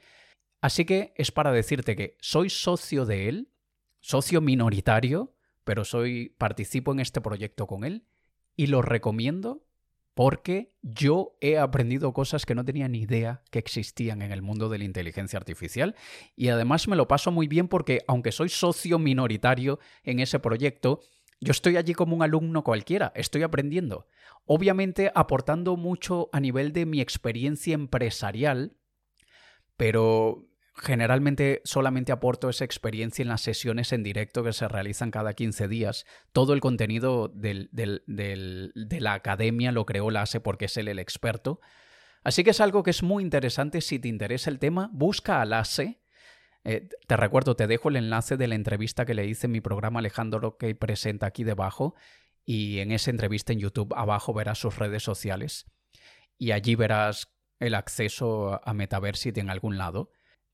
Así 0.61 0.85
que 0.85 1.13
es 1.15 1.31
para 1.31 1.51
decirte 1.51 1.95
que 1.95 2.17
soy 2.19 2.49
socio 2.49 3.05
de 3.05 3.29
él, 3.29 3.53
socio 3.99 4.41
minoritario, 4.41 5.32
pero 5.63 5.85
soy 5.85 6.29
participo 6.37 6.91
en 6.91 6.99
este 6.99 7.21
proyecto 7.21 7.67
con 7.67 7.83
él 7.83 8.05
y 8.55 8.67
lo 8.67 8.81
recomiendo 8.81 9.65
porque 10.13 10.75
yo 10.81 11.37
he 11.41 11.57
aprendido 11.57 12.13
cosas 12.13 12.45
que 12.45 12.53
no 12.53 12.63
tenía 12.63 12.87
ni 12.87 12.99
idea 12.99 13.41
que 13.49 13.59
existían 13.59 14.21
en 14.21 14.31
el 14.31 14.41
mundo 14.41 14.69
de 14.69 14.77
la 14.77 14.83
inteligencia 14.83 15.37
artificial 15.37 15.95
y 16.35 16.49
además 16.49 16.87
me 16.87 16.95
lo 16.95 17.07
paso 17.07 17.31
muy 17.31 17.47
bien 17.47 17.67
porque 17.67 18.03
aunque 18.07 18.31
soy 18.31 18.49
socio 18.49 18.99
minoritario 18.99 19.79
en 20.03 20.19
ese 20.19 20.39
proyecto, 20.39 20.99
yo 21.41 21.51
estoy 21.51 21.77
allí 21.77 21.93
como 21.93 22.15
un 22.15 22.23
alumno 22.23 22.63
cualquiera, 22.63 23.11
estoy 23.15 23.43
aprendiendo. 23.43 24.07
Obviamente 24.45 25.11
aportando 25.15 25.77
mucho 25.77 26.29
a 26.31 26.39
nivel 26.39 26.73
de 26.73 26.85
mi 26.85 27.01
experiencia 27.01 27.73
empresarial, 27.73 28.77
pero 29.77 30.47
Generalmente 30.75 31.61
solamente 31.65 32.11
aporto 32.11 32.49
esa 32.49 32.65
experiencia 32.65 33.21
en 33.21 33.29
las 33.29 33.41
sesiones 33.41 33.93
en 33.93 34.01
directo 34.01 34.43
que 34.43 34.53
se 34.53 34.67
realizan 34.67 35.11
cada 35.11 35.33
15 35.33 35.67
días. 35.67 36.05
Todo 36.31 36.53
el 36.53 36.61
contenido 36.61 37.27
de 37.27 37.99
la 38.99 39.13
academia 39.13 39.71
lo 39.71 39.85
creó 39.85 40.09
Lase 40.09 40.39
porque 40.39 40.65
es 40.65 40.77
él 40.77 40.87
el 40.87 40.97
experto. 40.97 41.61
Así 42.23 42.43
que 42.43 42.49
es 42.49 42.59
algo 42.59 42.81
que 42.81 42.89
es 42.89 43.03
muy 43.03 43.23
interesante. 43.23 43.81
Si 43.81 43.99
te 43.99 44.07
interesa 44.07 44.49
el 44.49 44.57
tema, 44.57 44.89
busca 44.93 45.41
a 45.41 45.45
Lase. 45.45 46.01
Eh, 46.63 46.89
te 47.05 47.17
recuerdo, 47.17 47.55
te 47.55 47.67
dejo 47.67 47.89
el 47.89 47.97
enlace 47.97 48.35
de 48.35 48.47
la 48.47 48.55
entrevista 48.55 49.05
que 49.05 49.13
le 49.13 49.27
hice 49.27 49.45
en 49.45 49.51
mi 49.51 49.61
programa 49.61 49.99
Alejandro 49.99 50.57
que 50.57 50.73
presenta 50.73 51.27
aquí 51.27 51.43
debajo. 51.43 51.93
Y 52.45 52.79
en 52.79 52.91
esa 52.91 53.11
entrevista 53.11 53.53
en 53.53 53.59
YouTube 53.59 53.93
abajo 53.95 54.33
verás 54.33 54.57
sus 54.57 54.79
redes 54.79 55.03
sociales. 55.03 55.67
Y 56.39 56.51
allí 56.51 56.73
verás 56.73 57.31
el 57.59 57.75
acceso 57.75 58.59
a 58.67 58.73
Metaversity 58.73 59.39
en 59.39 59.51
algún 59.51 59.77
lado 59.77 60.09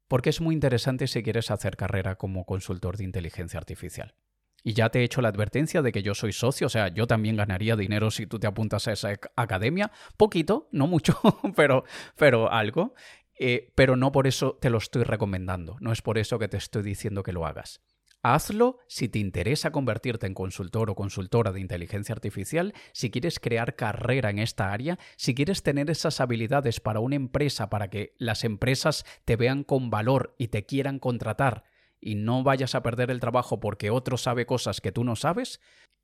porque 0.09 0.31
es 0.31 0.41
muy 0.41 0.53
interesante 0.53 1.07
si 1.07 1.23
quieres 1.23 1.51
hacer 1.51 1.77
carrera 1.77 2.15
como 2.15 2.45
consultor 2.45 2.97
de 2.97 3.05
inteligencia 3.05 3.57
artificial. 3.57 4.15
Y 4.61 4.73
ya 4.73 4.89
te 4.89 4.99
he 4.99 5.03
hecho 5.03 5.21
la 5.21 5.29
advertencia 5.29 5.81
de 5.81 5.93
que 5.93 6.03
yo 6.03 6.13
soy 6.13 6.33
socio, 6.33 6.67
o 6.67 6.69
sea, 6.69 6.89
yo 6.89 7.07
también 7.07 7.37
ganaría 7.37 7.77
dinero 7.77 8.11
si 8.11 8.27
tú 8.27 8.39
te 8.39 8.47
apuntas 8.47 8.89
a 8.89 8.91
esa 8.91 9.17
academia. 9.37 9.91
Poquito, 10.17 10.67
no 10.73 10.87
mucho, 10.87 11.17
pero, 11.55 11.85
pero 12.17 12.51
algo. 12.51 12.93
Eh, 13.39 13.71
pero 13.75 13.95
no 13.95 14.11
por 14.11 14.27
eso 14.27 14.57
te 14.59 14.69
lo 14.69 14.79
estoy 14.79 15.03
recomendando, 15.03 15.77
no 15.79 15.93
es 15.93 16.01
por 16.01 16.17
eso 16.17 16.37
que 16.39 16.49
te 16.49 16.57
estoy 16.57 16.83
diciendo 16.83 17.23
que 17.23 17.31
lo 17.31 17.45
hagas. 17.45 17.81
Hazlo 18.21 18.79
si 18.87 19.07
te 19.07 19.19
interesa 19.19 19.71
convertirte 19.71 20.27
en 20.27 20.33
consultor 20.33 20.89
o 20.89 20.95
consultora 20.95 21.53
de 21.53 21.61
inteligencia 21.61 22.13
artificial, 22.13 22.73
si 22.91 23.11
quieres 23.11 23.39
crear 23.39 23.75
carrera 23.77 24.29
en 24.29 24.39
esta 24.39 24.73
área, 24.73 24.99
si 25.15 25.33
quieres 25.33 25.63
tener 25.63 25.89
esas 25.89 26.19
habilidades 26.19 26.81
para 26.81 26.99
una 26.99 27.15
empresa, 27.15 27.69
para 27.69 27.89
que 27.89 28.15
las 28.17 28.43
empresas 28.43 29.05
te 29.23 29.37
vean 29.37 29.63
con 29.63 29.89
valor 29.89 30.35
y 30.37 30.49
te 30.49 30.65
quieran 30.65 30.99
contratar 30.99 31.63
y 32.01 32.15
no 32.15 32.43
vayas 32.43 32.75
a 32.75 32.83
perder 32.83 33.09
el 33.09 33.21
trabajo 33.21 33.59
porque 33.59 33.89
otro 33.89 34.17
sabe 34.17 34.45
cosas 34.45 34.81
que 34.81 34.91
tú 34.91 35.03
no 35.03 35.15
sabes, 35.15 35.61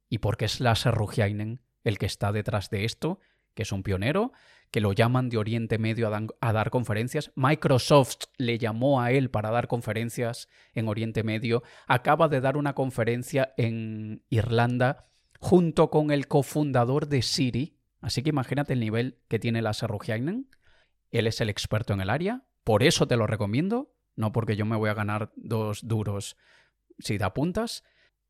y 0.09 0.19
porque 0.19 0.45
es 0.45 0.59
Lasse 0.59 0.91
Rugiainen 0.91 1.61
el 1.83 1.97
que 1.97 2.05
está 2.05 2.31
detrás 2.31 2.69
de 2.69 2.83
esto, 2.85 3.19
que 3.55 3.63
es 3.63 3.71
un 3.71 3.81
pionero, 3.81 4.31
que 4.69 4.81
lo 4.81 4.93
llaman 4.93 5.29
de 5.29 5.37
Oriente 5.37 5.77
Medio 5.77 6.11
a, 6.41 6.53
dar 6.53 6.69
conferencias. 6.69 7.31
Microsoft 7.35 8.25
le 8.37 8.57
llamó 8.57 9.01
a 9.01 9.11
él 9.11 9.29
para 9.31 9.49
dar 9.49 9.67
conferencias 9.67 10.49
en 10.73 10.87
Oriente 10.87 11.23
Medio. 11.23 11.63
Acaba 11.87 12.27
de 12.27 12.41
dar 12.41 12.57
una 12.57 12.73
conferencia 12.73 13.53
en 13.57 14.23
Irlanda 14.29 15.07
junto 15.39 15.89
con 15.89 16.11
el 16.11 16.27
cofundador 16.27 17.07
de 17.07 17.21
Siri. 17.21 17.77
Así 18.01 18.21
que 18.21 18.29
imagínate 18.29 18.73
el 18.73 18.81
nivel 18.81 19.17
que 19.27 19.39
tiene 19.39 19.61
la 19.61 19.73
Serrugiainen. 19.73 20.49
Él 21.11 21.27
es 21.27 21.39
el 21.39 21.49
experto 21.49 21.93
en 21.93 22.01
el 22.01 22.09
área. 22.09 22.43
Por 22.63 22.83
eso 22.83 23.07
te 23.07 23.15
lo 23.15 23.27
recomiendo. 23.27 23.93
No 24.15 24.31
porque 24.31 24.55
yo 24.55 24.65
me 24.65 24.75
voy 24.75 24.89
a 24.89 24.93
ganar 24.93 25.31
dos 25.35 25.87
duros 25.87 26.35
si 26.99 27.17
da 27.17 27.33
puntas, 27.33 27.83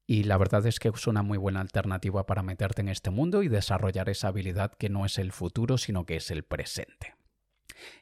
y 0.07 0.23
la 0.23 0.37
verdad 0.37 0.65
es 0.65 0.79
que 0.79 0.89
es 0.89 1.07
una 1.07 1.23
muy 1.23 1.37
buena 1.37 1.61
alternativa 1.61 2.25
para 2.25 2.43
meterte 2.43 2.81
en 2.81 2.89
este 2.89 3.09
mundo 3.09 3.43
y 3.43 3.47
desarrollar 3.47 4.09
esa 4.09 4.27
habilidad 4.27 4.73
que 4.73 4.89
no 4.89 5.05
es 5.05 5.17
el 5.17 5.31
futuro, 5.31 5.77
sino 5.77 6.05
que 6.05 6.17
es 6.17 6.29
el 6.31 6.43
presente. 6.43 7.15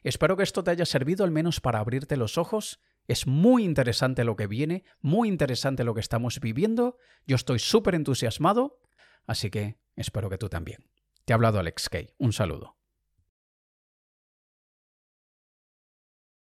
Espero 0.02 0.36
que 0.36 0.42
esto 0.42 0.62
te 0.62 0.70
haya 0.70 0.86
servido 0.86 1.24
al 1.24 1.30
menos 1.30 1.60
para 1.60 1.78
abrirte 1.78 2.16
los 2.16 2.38
ojos. 2.38 2.80
Es 3.06 3.26
muy 3.26 3.64
interesante 3.64 4.24
lo 4.24 4.36
que 4.36 4.46
viene, 4.46 4.84
muy 5.00 5.28
interesante 5.28 5.84
lo 5.84 5.94
que 5.94 6.00
estamos 6.00 6.40
viviendo. 6.40 6.98
Yo 7.26 7.36
estoy 7.36 7.58
súper 7.58 7.94
entusiasmado, 7.94 8.80
así 9.26 9.50
que 9.50 9.78
espero 9.96 10.30
que 10.30 10.38
tú 10.38 10.48
también. 10.48 10.90
Te 11.24 11.32
ha 11.32 11.36
hablado 11.36 11.58
Alex 11.58 11.88
Kay. 11.88 12.10
Un 12.18 12.32
saludo. 12.32 12.76